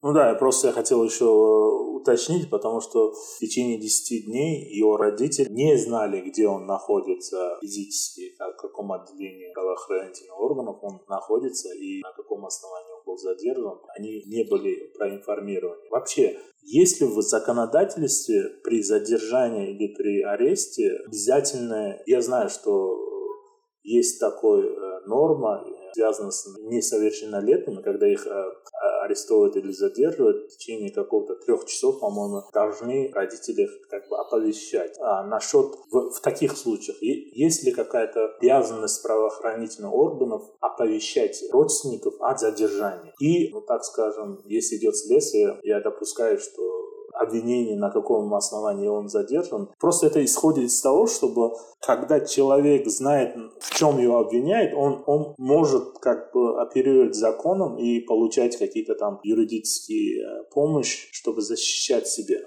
Ну 0.00 0.12
да, 0.12 0.28
я 0.28 0.34
просто 0.36 0.68
я 0.68 0.72
хотел 0.72 1.02
еще 1.02 1.24
э, 1.24 1.96
уточнить, 1.96 2.48
потому 2.50 2.80
что 2.80 3.10
в 3.10 3.38
течение 3.40 3.80
10 3.80 4.26
дней 4.26 4.64
его 4.72 4.96
родители 4.96 5.48
не 5.50 5.76
знали, 5.76 6.20
где 6.20 6.46
он 6.46 6.66
находится 6.66 7.58
физически, 7.60 8.36
в 8.38 8.60
каком 8.62 8.92
отделении 8.92 9.52
правоохранительных 9.52 10.38
органов 10.38 10.78
он 10.82 11.00
находится 11.08 11.70
и 11.74 12.00
на 12.00 12.12
каком 12.12 12.46
основании 12.46 12.92
он 12.92 13.02
был 13.06 13.18
задержан. 13.18 13.80
Они 13.96 14.22
не 14.26 14.44
были 14.44 14.92
проинформированы. 14.96 15.82
Вообще, 15.90 16.38
если 16.62 17.04
в 17.04 17.20
законодательстве 17.20 18.50
при 18.62 18.82
задержании 18.82 19.74
или 19.74 19.94
при 19.96 20.22
аресте 20.22 20.92
обязательно, 21.06 22.00
я 22.06 22.22
знаю, 22.22 22.50
что 22.50 22.96
есть 23.82 24.20
такая 24.20 24.62
э, 24.62 25.00
норма, 25.06 25.64
связана 25.94 26.30
с 26.30 26.46
несовершеннолетними, 26.60 27.82
когда 27.82 28.06
их 28.06 28.26
э, 28.26 28.44
арестовывают 29.08 29.56
или 29.56 29.72
задерживают 29.72 30.52
в 30.52 30.56
течение 30.56 30.92
какого-то 30.92 31.34
трех 31.36 31.64
часов, 31.66 32.00
по-моему, 32.00 32.42
должны 32.52 33.10
родители 33.12 33.68
как 33.90 34.08
бы 34.08 34.18
оповещать. 34.18 34.96
А 35.00 35.24
насчет 35.24 35.74
в, 35.90 36.10
в 36.10 36.20
таких 36.20 36.56
случаях, 36.56 37.02
есть 37.02 37.64
ли 37.64 37.72
какая-то 37.72 38.36
обязанность 38.36 39.02
правоохранительных 39.02 39.92
органов 39.92 40.42
оповещать 40.60 41.42
родственников 41.52 42.14
о 42.20 42.36
задержании? 42.36 43.12
И, 43.20 43.50
ну 43.52 43.60
так 43.60 43.84
скажем, 43.84 44.40
если 44.44 44.76
идет 44.76 44.96
следствие, 44.96 45.58
я 45.62 45.80
допускаю, 45.80 46.38
что 46.38 46.67
обвинений, 47.18 47.76
на 47.76 47.90
каком 47.90 48.32
основании 48.34 48.88
он 48.88 49.08
задержан. 49.08 49.68
Просто 49.78 50.06
это 50.06 50.24
исходит 50.24 50.64
из 50.64 50.80
того, 50.80 51.06
чтобы 51.06 51.52
когда 51.80 52.20
человек 52.20 52.86
знает, 52.86 53.34
в 53.60 53.74
чем 53.74 53.98
его 53.98 54.18
обвиняют, 54.18 54.72
он, 54.74 55.02
он 55.06 55.34
может 55.38 55.98
как 56.00 56.32
бы 56.32 56.60
оперировать 56.60 57.14
законом 57.14 57.76
и 57.76 58.00
получать 58.00 58.56
какие-то 58.56 58.94
там 58.94 59.20
юридические 59.22 60.22
э, 60.22 60.44
помощь, 60.52 61.08
чтобы 61.12 61.42
защищать 61.42 62.06
себя. 62.06 62.38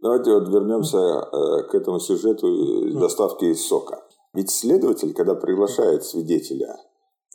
Давайте 0.00 0.32
вот 0.32 0.48
вернемся 0.48 0.98
э, 0.98 1.68
к 1.70 1.74
этому 1.74 1.98
сюжету 1.98 2.92
доставки 2.98 3.46
из 3.46 3.66
сока. 3.66 4.04
Ведь 4.34 4.50
следователь, 4.50 5.14
когда 5.14 5.34
приглашает 5.34 6.04
свидетеля 6.04 6.76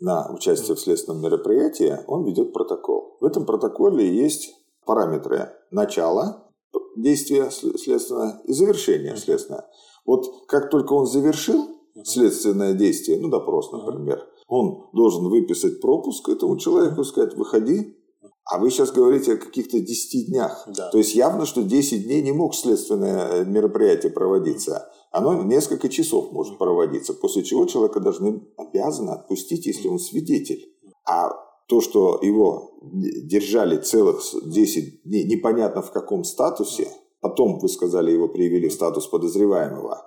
на 0.01 0.31
участие 0.31 0.75
в 0.75 0.79
следственном 0.79 1.21
мероприятии, 1.21 1.97
он 2.07 2.25
ведет 2.25 2.53
протокол. 2.53 3.17
В 3.21 3.25
этом 3.25 3.45
протоколе 3.45 4.07
есть 4.07 4.53
параметры 4.89 5.51
начала 5.69 6.49
действия 6.97 7.51
следственного 7.51 8.41
и 8.45 8.53
завершения 8.53 9.15
следственного. 9.17 9.67
Вот 10.03 10.47
как 10.47 10.71
только 10.71 10.93
он 10.93 11.05
завершил 11.05 11.63
следственное 12.03 12.73
действие, 12.73 13.19
ну, 13.19 13.29
допрос, 13.29 13.71
например, 13.71 14.27
он 14.47 14.89
должен 14.93 15.29
выписать 15.29 15.79
пропуск 15.79 16.27
этому 16.27 16.57
человеку, 16.57 17.03
сказать, 17.03 17.35
выходи, 17.35 17.97
а 18.45 18.57
вы 18.57 18.71
сейчас 18.71 18.91
говорите 18.91 19.33
о 19.33 19.37
каких-то 19.37 19.79
10 19.79 20.25
днях. 20.25 20.67
Да. 20.75 20.89
То 20.89 20.97
есть 20.97 21.13
явно, 21.13 21.45
что 21.45 21.61
10 21.61 22.05
дней 22.05 22.23
не 22.23 22.31
мог 22.31 22.55
следственное 22.55 23.45
мероприятие 23.45 24.11
проводиться. 24.11 24.89
оно 25.11 25.43
несколько 25.43 25.87
часов 25.87 26.31
может 26.31 26.57
проводиться, 26.57 27.13
после 27.13 27.43
чего 27.43 27.67
человека 27.67 27.99
должны, 27.99 28.41
обязаны 28.57 29.11
отпустить, 29.11 29.67
если 29.67 29.87
он 29.87 29.99
свидетель. 29.99 30.65
А 31.07 31.29
то, 31.69 31.81
что 31.81 32.19
его 32.23 32.71
держали 32.81 33.77
целых 33.77 34.21
10 34.43 35.03
дней, 35.03 35.23
непонятно 35.25 35.81
в 35.81 35.91
каком 35.91 36.23
статусе, 36.23 36.87
потом, 37.21 37.59
вы 37.59 37.69
сказали, 37.69 38.11
его 38.11 38.27
привели 38.27 38.69
в 38.69 38.73
статус 38.73 39.07
подозреваемого, 39.07 40.03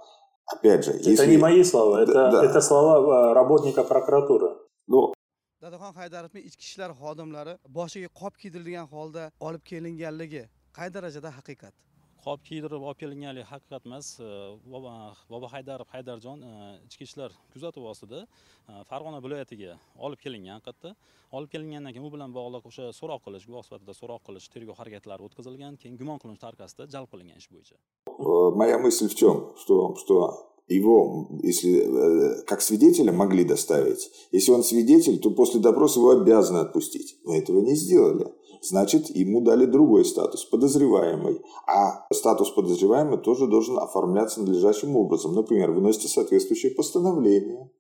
опять 0.47 0.85
же... 0.85 0.91
Это 0.91 1.11
если... 1.11 1.31
не 1.31 1.37
мои 1.39 1.63
слова, 1.63 2.03
это, 2.03 2.13
да. 2.13 2.45
это 2.45 2.61
слова 2.61 3.31
э, 3.31 3.35
работника 3.35 3.85
прокуратуры. 3.85 4.57
Ну, 4.89 5.13
Dadaxon 5.63 5.95
Haydarovni 5.95 6.41
ichki 6.49 6.65
ishlar 6.69 6.91
xodimlari 7.03 7.53
boshiga 7.79 8.09
qop 8.21 8.35
kiydirilgan 8.43 8.87
holda 8.95 9.31
olib 9.49 9.63
kelinganligi 9.71 10.43
qay 10.79 10.89
darajada 10.97 11.31
haqiqat? 11.39 11.75
Qop 12.25 12.45
kiydirib 12.49 12.85
olib 12.89 12.99
kelinganligi 13.03 13.47
haqiqat 13.53 13.89
emas 13.89 14.09
bobo 15.33 15.49
haydarov 15.55 15.89
haydarjon 15.95 16.45
e, 16.51 16.53
ichki 16.89 17.09
ishlar 17.09 17.31
kuzatuvi 17.55 17.89
ostida 17.93 18.21
e, 18.23 18.85
farg'ona 18.91 19.19
viloyatiga 19.25 19.75
olib 20.07 20.21
kelingan 20.25 20.63
qayerda 20.67 20.95
olib 21.39 21.51
kelingandan 21.55 21.93
keyin 21.95 22.07
u 22.09 22.13
bilan 22.15 22.31
bog'liq 22.39 22.71
o'sha 22.71 22.93
so'roq 23.01 23.25
qilish 23.27 23.49
guvoh 23.51 23.65
sifatida 23.67 23.99
so'roq 24.01 24.23
qilish 24.29 24.47
tergov 24.55 24.79
harakatlari 24.83 25.29
o'tkazilgan 25.29 25.81
keyin 25.83 25.99
gumon 26.01 26.23
qilinuvchi 26.23 26.45
tarqasida 26.47 26.89
jalb 26.95 27.11
qilingan 27.13 27.43
ish 27.43 27.51
bo'yicha 27.55 27.77
моя 28.61 28.79
мысль 28.79 29.09
в 29.13 29.15
чем 29.21 29.37
что 29.63 29.77
что 30.01 30.17
его, 30.69 31.29
если 31.43 31.73
э, 31.83 32.43
как 32.47 32.63
свидетеля 32.63 33.13
могли 33.13 33.45
доставить, 33.45 34.11
если 34.31 34.53
он 34.53 34.63
свидетель, 34.63 35.19
то 35.19 35.31
после 35.31 35.61
допроса 35.61 35.99
его 35.99 36.11
обязаны 36.11 36.59
отпустить. 36.59 37.17
Но 37.25 37.35
этого 37.35 37.61
не 37.61 37.75
сделали 37.75 38.27
значит, 38.63 39.11
ему 39.11 39.41
дали 39.41 39.67
другой 39.67 40.05
статус, 40.05 40.45
подозреваемый. 40.45 41.41
А 41.67 42.07
статус 42.13 42.51
подозреваемый 42.51 43.19
тоже 43.19 43.47
должен 43.47 43.79
оформляться 43.79 44.41
надлежащим 44.41 44.97
образом. 44.97 45.35
Например, 45.35 45.71
выносится 45.73 46.09
соответствующее 46.09 46.73
постановление, 46.73 47.71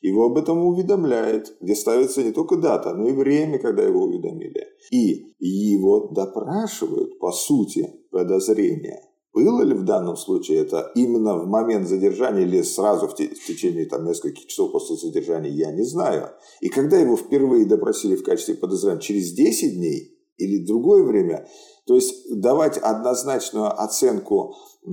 его 0.00 0.26
об 0.26 0.36
этом 0.36 0.64
уведомляет, 0.64 1.56
где 1.60 1.74
ставится 1.74 2.22
не 2.22 2.32
только 2.32 2.56
дата, 2.56 2.92
но 2.94 3.08
и 3.08 3.12
время, 3.12 3.58
когда 3.58 3.82
его 3.82 4.02
уведомили. 4.02 4.66
И 4.90 5.34
его 5.38 6.08
допрашивают, 6.08 7.18
по 7.18 7.30
сути, 7.30 7.88
подозрения. 8.10 9.00
Было 9.32 9.62
ли 9.62 9.74
в 9.74 9.84
данном 9.84 10.16
случае 10.16 10.58
это 10.58 10.90
именно 10.94 11.38
в 11.38 11.46
момент 11.46 11.88
задержания 11.88 12.42
или 12.42 12.60
сразу 12.60 13.06
в, 13.06 13.12
в 13.12 13.46
течение 13.46 13.86
там, 13.86 14.04
нескольких 14.04 14.46
часов 14.46 14.72
после 14.72 14.96
задержания, 14.96 15.50
я 15.50 15.72
не 15.72 15.84
знаю. 15.84 16.28
И 16.60 16.68
когда 16.68 16.98
его 16.98 17.16
впервые 17.16 17.64
допросили 17.64 18.16
в 18.16 18.24
качестве 18.24 18.56
подозреваемого, 18.56 19.02
через 19.02 19.32
10 19.32 19.76
дней 19.76 20.11
или 20.36 20.64
другое 20.64 21.04
время. 21.04 21.46
То 21.86 21.94
есть 21.94 22.40
давать 22.40 22.78
однозначную 22.78 23.68
оценку 23.80 24.54
э, 24.54 24.88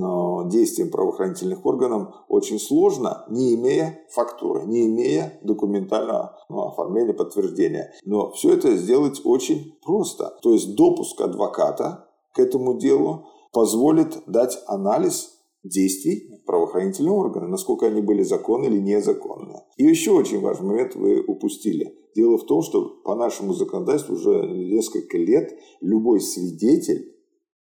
действиям 0.50 0.90
правоохранительных 0.90 1.66
органов 1.66 2.14
очень 2.28 2.60
сложно, 2.60 3.26
не 3.30 3.56
имея 3.56 4.00
фактуры, 4.12 4.66
не 4.66 4.88
имея 4.88 5.40
документального 5.44 6.38
ну, 6.50 6.68
оформления, 6.68 7.14
подтверждения. 7.14 7.94
Но 8.06 8.32
все 8.32 8.54
это 8.54 8.76
сделать 8.76 9.22
очень 9.24 9.78
просто. 9.84 10.38
То 10.42 10.54
есть 10.54 10.76
допуск 10.76 11.22
адвоката 11.22 12.08
к 12.34 12.40
этому 12.40 12.78
делу 12.78 13.26
позволит 13.52 14.24
дать 14.28 14.60
анализ 14.68 15.39
действий 15.64 16.42
правоохранительного 16.46 17.18
органа, 17.18 17.48
насколько 17.48 17.88
они 17.88 18.02
были 18.02 18.24
законны 18.24 18.66
или 18.66 18.80
незаконны. 18.80 19.62
И 19.78 19.84
еще 19.84 20.12
очень 20.12 20.40
важный 20.40 20.68
момент 20.68 20.96
вы 20.96 21.22
упустили. 21.22 21.94
Дело 22.16 22.38
в 22.38 22.46
том, 22.46 22.62
что 22.62 23.02
по 23.04 23.16
нашему 23.16 23.54
законодательству 23.54 24.16
уже 24.16 24.48
несколько 24.48 25.18
лет 25.18 25.54
любой 25.82 26.22
свидетель 26.22 27.16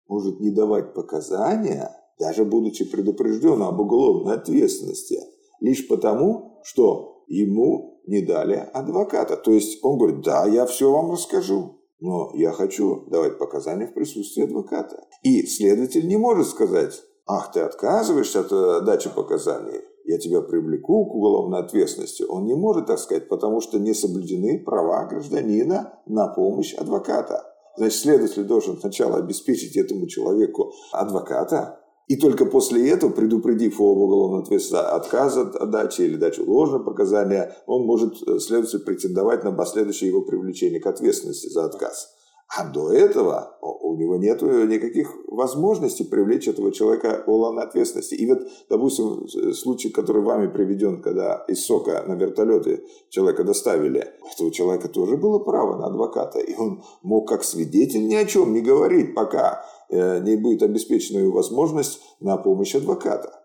может 0.07 0.39
не 0.39 0.51
давать 0.51 0.93
показания, 0.93 1.91
даже 2.19 2.45
будучи 2.45 2.89
предупрежден 2.89 3.61
об 3.61 3.79
уголовной 3.79 4.35
ответственности, 4.35 5.19
лишь 5.59 5.87
потому, 5.87 6.59
что 6.63 7.23
ему 7.27 8.01
не 8.07 8.21
дали 8.21 8.55
адвоката. 8.73 9.35
То 9.35 9.51
есть 9.51 9.83
он 9.83 9.97
говорит, 9.97 10.21
да, 10.21 10.45
я 10.47 10.65
все 10.65 10.91
вам 10.91 11.11
расскажу, 11.11 11.81
но 11.99 12.31
я 12.35 12.51
хочу 12.51 13.05
давать 13.09 13.37
показания 13.37 13.87
в 13.87 13.93
присутствии 13.93 14.43
адвоката. 14.43 15.07
И 15.23 15.45
следователь 15.45 16.07
не 16.07 16.17
может 16.17 16.47
сказать, 16.47 16.93
ах, 17.27 17.51
ты 17.51 17.59
отказываешься 17.61 18.41
от 18.41 18.51
э, 18.51 18.81
дачи 18.81 19.09
показаний, 19.13 19.81
я 20.05 20.17
тебя 20.17 20.41
привлеку 20.41 21.05
к 21.05 21.15
уголовной 21.15 21.59
ответственности, 21.59 22.23
он 22.23 22.45
не 22.45 22.55
может 22.55 22.87
так 22.87 22.99
сказать, 22.99 23.27
потому 23.27 23.59
что 23.61 23.77
не 23.77 23.93
соблюдены 23.93 24.63
права 24.63 25.05
гражданина 25.05 25.99
на 26.05 26.27
помощь 26.27 26.73
адвоката. 26.73 27.53
Значит, 27.75 27.99
следователь 27.99 28.43
должен 28.43 28.77
сначала 28.79 29.17
обеспечить 29.17 29.75
этому 29.75 30.07
человеку 30.07 30.73
адвоката, 30.91 31.79
и 32.07 32.15
только 32.15 32.45
после 32.45 32.89
этого, 32.89 33.11
предупредив 33.11 33.79
его 33.79 33.91
об 33.91 33.97
уголовной 33.97 34.43
ответственности 34.43 34.95
отказа 34.95 35.41
от 35.41 35.69
дачи 35.71 36.01
или 36.01 36.15
дачи 36.15 36.39
ложного 36.39 36.83
показания, 36.83 37.53
он 37.65 37.85
может, 37.85 38.15
э, 38.25 38.39
следователь, 38.39 38.79
претендовать 38.79 39.43
на 39.43 39.51
последующее 39.51 40.09
его 40.09 40.21
привлечение 40.21 40.79
к 40.79 40.87
ответственности 40.87 41.49
за 41.49 41.65
отказ. 41.65 42.16
А 42.55 42.63
до 42.63 42.91
этого 42.93 43.57
у 43.61 43.95
него 43.97 44.15
нет 44.15 44.41
никаких 44.41 45.13
возможностей 45.27 46.05
привлечь 46.05 46.47
этого 46.47 46.71
человека 46.71 47.23
к 47.23 47.27
уголовной 47.27 47.63
ответственности. 47.63 48.15
И 48.15 48.25
вот, 48.25 48.39
допустим, 48.69 49.27
случай, 49.53 49.89
который 49.89 50.21
вами 50.21 50.47
приведен, 50.47 51.01
когда 51.01 51.43
из 51.49 51.65
СОКа 51.65 52.03
на 52.07 52.13
вертолете 52.13 52.83
человека 53.09 53.43
доставили, 53.43 54.13
у 54.21 54.27
этого 54.27 54.51
человека 54.51 54.87
тоже 54.87 55.17
было 55.17 55.39
право 55.39 55.77
на 55.77 55.87
адвоката. 55.87 56.39
И 56.39 56.55
он 56.55 56.83
мог 57.03 57.27
как 57.27 57.43
свидетель 57.43 58.07
ни 58.07 58.15
о 58.15 58.25
чем 58.25 58.53
не 58.53 58.61
говорить, 58.61 59.13
пока 59.13 59.65
э, 59.89 60.21
не 60.21 60.37
будет 60.37 60.63
обеспечена 60.63 61.19
его 61.19 61.33
возможность 61.33 61.99
на 62.21 62.37
помощь 62.37 62.75
адвоката. 62.75 63.43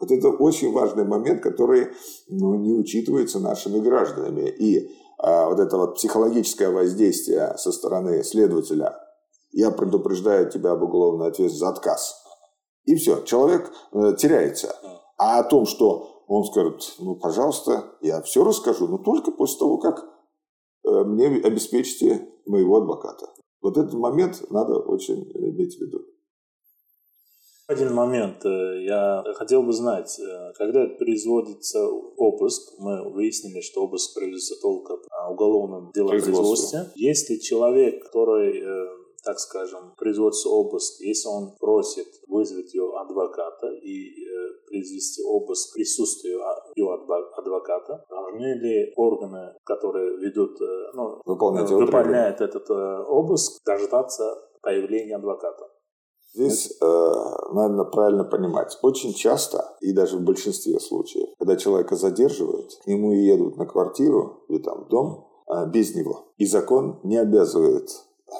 Вот 0.00 0.10
это 0.10 0.30
очень 0.30 0.72
важный 0.72 1.04
момент, 1.04 1.42
который 1.42 1.88
ну, 2.28 2.54
не 2.56 2.72
учитывается 2.72 3.38
нашими 3.38 3.78
гражданами. 3.78 4.48
И 4.48 4.90
вот 5.22 5.60
это 5.60 5.76
вот 5.76 5.94
психологическое 5.94 6.70
воздействие 6.70 7.54
со 7.56 7.70
стороны 7.70 8.24
следователя, 8.24 8.98
я 9.52 9.70
предупреждаю 9.70 10.50
тебя 10.50 10.72
об 10.72 10.82
уголовной 10.82 11.28
ответственности 11.28 11.58
за 11.58 11.68
отказ. 11.68 12.22
И 12.84 12.96
все, 12.96 13.22
человек 13.22 13.70
э, 13.92 14.14
теряется. 14.18 14.74
А 15.18 15.38
о 15.38 15.44
том, 15.44 15.66
что 15.66 16.24
он 16.26 16.44
скажет, 16.44 16.94
ну, 16.98 17.14
пожалуйста, 17.16 17.96
я 18.00 18.22
все 18.22 18.42
расскажу, 18.44 18.88
но 18.88 18.98
только 18.98 19.30
после 19.30 19.58
того, 19.58 19.78
как 19.78 20.04
э, 20.84 21.04
мне 21.04 21.26
обеспечите 21.26 22.28
моего 22.46 22.78
адвоката. 22.78 23.26
Вот 23.60 23.78
этот 23.78 23.94
момент 23.94 24.42
надо 24.50 24.78
очень 24.78 25.30
иметь 25.34 25.76
в 25.76 25.80
виду. 25.80 26.00
Один 27.72 27.94
момент. 27.94 28.44
Э, 28.44 28.82
я 28.84 29.24
хотел 29.34 29.62
бы 29.62 29.72
знать, 29.72 30.18
э, 30.20 30.52
когда 30.58 30.86
производится 30.86 31.86
обыск, 31.88 32.74
мы 32.78 33.10
выяснили, 33.10 33.60
что 33.60 33.84
обыск 33.84 34.14
производится 34.14 34.60
только 34.60 34.96
в 34.96 35.32
уголовном 35.32 35.90
делопроизводстве. 35.94 36.90
Если 36.94 37.36
человек, 37.36 38.04
который 38.04 38.60
э, 38.60 39.02
так 39.24 39.38
скажем, 39.38 39.94
производится 39.96 40.48
обыск, 40.48 41.00
если 41.00 41.28
он 41.28 41.52
просит 41.58 42.08
вызвать 42.26 42.74
его 42.74 42.98
адвоката 42.98 43.68
и 43.68 44.24
э, 44.26 44.52
произвести 44.66 45.22
обыск 45.22 45.70
в 45.70 45.74
присутствии 45.74 46.32
его 46.76 46.92
адвоката, 47.36 48.04
должны 48.10 48.54
ли 48.54 48.92
органы, 48.96 49.54
которые 49.64 50.16
ведут, 50.18 50.60
э, 50.60 50.90
ну, 50.94 51.20
выполняют 51.24 52.40
этот 52.40 52.68
э, 52.68 53.04
обыск, 53.08 53.62
дождаться 53.64 54.24
появления 54.60 55.16
адвоката? 55.16 55.71
Здесь 56.34 56.72
э, 56.80 57.12
надо 57.52 57.84
правильно 57.84 58.24
понимать. 58.24 58.78
Очень 58.82 59.12
часто, 59.12 59.76
и 59.80 59.92
даже 59.92 60.16
в 60.16 60.22
большинстве 60.22 60.80
случаев, 60.80 61.28
когда 61.38 61.56
человека 61.56 61.96
задерживают, 61.96 62.74
к 62.82 62.86
нему 62.86 63.12
едут 63.12 63.56
на 63.56 63.66
квартиру 63.66 64.44
или 64.48 64.58
там 64.58 64.86
дом 64.88 65.28
э, 65.46 65.66
без 65.70 65.94
него. 65.94 66.32
И 66.38 66.46
закон 66.46 67.00
не 67.02 67.18
обязывает 67.18 67.90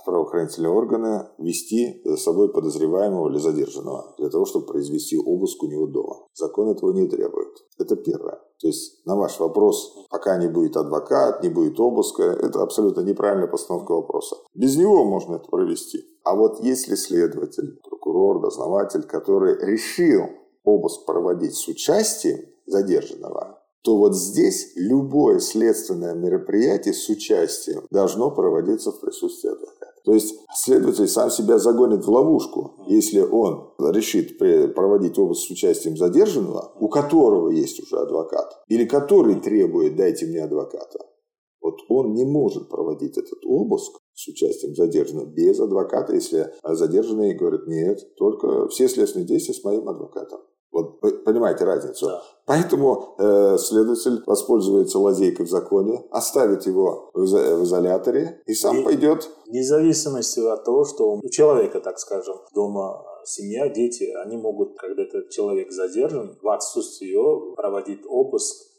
правоохранительные 0.04 0.72
органы 0.72 1.28
вести 1.38 2.00
за 2.04 2.16
собой 2.16 2.52
подозреваемого 2.52 3.30
или 3.30 3.38
задержанного 3.38 4.14
для 4.18 4.30
того, 4.30 4.44
чтобы 4.44 4.66
произвести 4.66 5.18
обыск 5.18 5.62
у 5.62 5.66
него 5.66 5.86
дома. 5.86 6.26
Закон 6.34 6.70
этого 6.70 6.92
не 6.92 7.08
требует. 7.08 7.48
Это 7.78 7.96
первое. 7.96 8.40
То 8.60 8.68
есть 8.68 9.04
на 9.06 9.16
ваш 9.16 9.40
вопрос, 9.40 10.06
пока 10.10 10.38
не 10.38 10.48
будет 10.48 10.76
адвокат, 10.76 11.42
не 11.42 11.48
будет 11.48 11.78
обыска, 11.80 12.22
это 12.22 12.62
абсолютно 12.62 13.00
неправильная 13.00 13.48
постановка 13.48 13.92
вопроса. 13.92 14.36
Без 14.54 14.76
него 14.76 15.04
можно 15.04 15.36
это 15.36 15.48
провести. 15.48 15.98
А 16.24 16.36
вот 16.36 16.60
если 16.60 16.94
следователь, 16.94 17.80
прокурор, 17.82 18.40
дознаватель, 18.40 19.02
который 19.02 19.58
решил 19.66 20.22
обыск 20.64 21.04
проводить 21.06 21.54
с 21.54 21.66
участием 21.66 22.38
задержанного, 22.66 23.58
то 23.82 23.96
вот 23.96 24.14
здесь 24.14 24.72
любое 24.76 25.40
следственное 25.40 26.14
мероприятие 26.14 26.94
с 26.94 27.08
участием 27.08 27.84
должно 27.90 28.30
проводиться 28.30 28.92
в 28.92 29.00
присутствии 29.00 29.50
адвоката. 29.50 29.81
То 30.04 30.14
есть 30.14 30.34
следователь 30.54 31.06
сам 31.06 31.30
себя 31.30 31.58
загонит 31.58 32.04
в 32.04 32.10
ловушку, 32.10 32.74
если 32.88 33.20
он 33.20 33.70
решит 33.78 34.36
проводить 34.38 35.18
обыск 35.18 35.46
с 35.46 35.50
участием 35.50 35.96
задержанного, 35.96 36.72
у 36.80 36.88
которого 36.88 37.50
есть 37.50 37.80
уже 37.80 37.96
адвокат, 37.96 38.62
или 38.68 38.84
который 38.84 39.36
требует 39.36 39.96
«дайте 39.96 40.26
мне 40.26 40.42
адвоката». 40.42 40.98
Вот 41.60 41.76
он 41.88 42.14
не 42.14 42.24
может 42.24 42.68
проводить 42.68 43.16
этот 43.16 43.38
обыск 43.46 44.00
с 44.14 44.26
участием 44.26 44.74
задержанного 44.74 45.26
без 45.26 45.60
адвоката, 45.60 46.14
если 46.14 46.52
задержанный 46.64 47.34
говорит 47.34 47.68
«нет, 47.68 48.00
только 48.16 48.68
все 48.68 48.88
следственные 48.88 49.26
действия 49.26 49.54
с 49.54 49.62
моим 49.62 49.88
адвокатом». 49.88 50.40
Вот 50.72 51.00
понимаете 51.24 51.64
разницу? 51.64 52.06
Да. 52.06 52.22
Поэтому 52.46 53.14
э, 53.18 53.56
следователь 53.58 54.22
воспользуется 54.26 54.98
лазейкой 54.98 55.46
в 55.46 55.50
законе, 55.50 56.04
оставит 56.10 56.66
его 56.66 57.10
в, 57.14 57.20
в 57.20 57.64
изоляторе 57.64 58.42
и 58.46 58.54
сам 58.54 58.80
И- 58.80 58.82
пойдет. 58.82 59.28
Вне 59.46 59.62
зависимости 59.62 60.40
от 60.40 60.64
того, 60.64 60.84
что 60.84 61.20
у 61.22 61.28
человека, 61.28 61.80
так 61.80 61.98
скажем, 61.98 62.36
дома 62.54 63.04
семья, 63.24 63.68
дети, 63.68 64.04
они 64.24 64.36
могут, 64.36 64.76
когда 64.78 65.02
этот 65.02 65.30
человек 65.30 65.70
задержан, 65.70 66.38
в 66.42 66.48
отсутствие 66.48 67.12
его 67.12 67.54
проводить 67.54 68.00
обыск. 68.08 68.71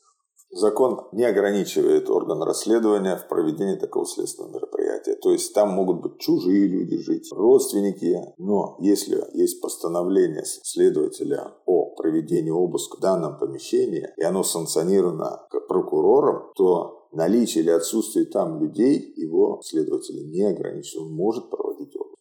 Закон 0.54 1.08
не 1.14 1.24
ограничивает 1.24 2.12
орган 2.12 2.44
расследования 2.44 3.16
в 3.16 3.28
проведении 3.28 3.76
такого 3.76 4.06
следственного 4.06 4.54
мероприятия. 4.54 5.16
То 5.16 5.32
есть 5.32 5.52
там 5.54 5.70
могут 5.72 6.02
быть 6.02 6.20
чужие 6.20 6.68
люди 6.68 6.98
жить, 6.98 7.28
родственники. 7.32 8.20
Но 8.38 8.78
если 8.80 9.24
есть 9.34 9.62
постановление 9.62 10.44
следователя 10.46 11.56
о 11.66 11.96
проведении 11.96 12.52
обыска 12.52 12.98
в 12.98 13.00
данном 13.00 13.40
помещении, 13.40 14.10
и 14.16 14.24
оно 14.24 14.44
санкционировано 14.44 15.48
прокурором, 15.68 16.52
то 16.56 17.08
наличие 17.12 17.64
или 17.64 17.72
отсутствие 17.72 18.26
там 18.26 18.62
людей 18.62 19.12
его 19.16 19.60
следователя 19.64 20.24
не 20.24 20.44
ограничивает. 20.44 21.08
Он 21.08 21.16
может 21.16 21.50
проводить 21.50 21.96
обыск. 21.96 22.14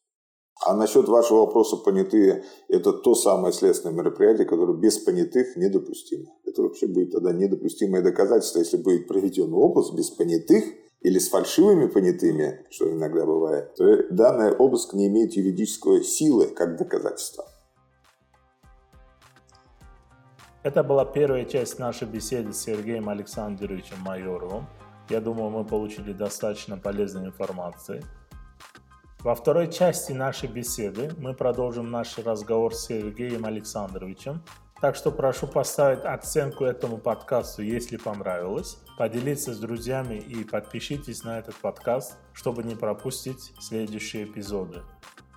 А 0.65 0.75
насчет 0.75 1.09
вашего 1.09 1.41
вопроса 1.41 1.77
понятые, 1.77 2.45
это 2.69 2.93
то 2.93 3.15
самое 3.15 3.53
следственное 3.53 3.95
мероприятие, 3.95 4.47
которое 4.47 4.79
без 4.79 4.99
понятых 4.99 5.57
недопустимо. 5.57 6.31
Это 6.53 6.65
вообще 6.65 6.87
будет 6.87 7.13
тогда 7.13 7.33
недопустимое 7.33 8.03
доказательство, 8.03 8.59
если 8.59 8.77
будет 8.77 9.09
проведен 9.09 9.55
обыск 9.55 9.95
без 9.95 10.11
понятых 10.11 10.65
или 11.01 11.19
с 11.19 11.31
фальшивыми 11.31 11.87
понятыми, 11.87 12.67
что 12.69 12.93
иногда 12.93 13.25
бывает, 13.25 13.75
то 13.75 14.07
данный 14.11 14.53
обыск 14.53 14.93
не 14.93 15.07
имеет 15.07 15.33
юридической 15.33 16.05
силы 16.05 16.49
как 16.49 16.77
доказательство. 16.77 17.47
Это 20.63 20.85
была 20.85 21.07
первая 21.07 21.47
часть 21.47 21.79
нашей 21.79 22.07
беседы 22.07 22.53
с 22.53 22.59
Сергеем 22.59 23.09
Александровичем 23.09 23.97
Майоровым. 24.01 24.67
Я 25.09 25.23
думаю, 25.23 25.49
мы 25.49 25.65
получили 25.65 26.13
достаточно 26.13 26.77
полезной 26.77 27.29
информации. 27.29 28.05
Во 29.21 29.35
второй 29.35 29.73
части 29.73 30.13
нашей 30.13 30.51
беседы 30.51 31.13
мы 31.17 31.33
продолжим 31.33 31.91
наш 31.91 32.19
разговор 32.19 32.75
с 32.75 32.89
Сергеем 32.89 33.47
Александровичем. 33.47 34.43
Так 34.83 34.97
что 34.97 35.13
прошу 35.13 35.47
поставить 35.47 36.05
оценку 36.05 36.65
этому 36.65 36.99
подкасту, 36.99 37.63
если 37.63 37.97
понравилось, 37.97 38.79
поделиться 38.99 39.55
с 39.55 39.59
друзьями 39.61 40.17
и 40.17 40.43
подпишитесь 40.43 41.23
на 41.23 41.39
этот 41.39 41.55
подкаст, 41.55 42.19
чтобы 42.33 42.65
не 42.65 42.75
пропустить 42.75 43.55
следующие 43.61 44.25
эпизоды. 44.25 44.83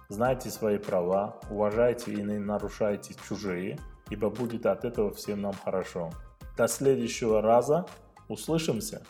Знайте 0.09 0.49
свои 0.49 0.79
права, 0.79 1.39
уважайте 1.51 2.11
и 2.11 2.23
не 2.23 2.39
нарушайте 2.39 3.13
чужие, 3.29 3.77
ибо 4.09 4.31
будет 4.31 4.65
от 4.65 4.83
этого 4.83 5.13
всем 5.13 5.43
нам 5.43 5.53
хорошо. 5.53 6.09
До 6.57 6.67
следующего 6.67 7.39
раза. 7.43 7.85
Услышимся! 8.27 9.03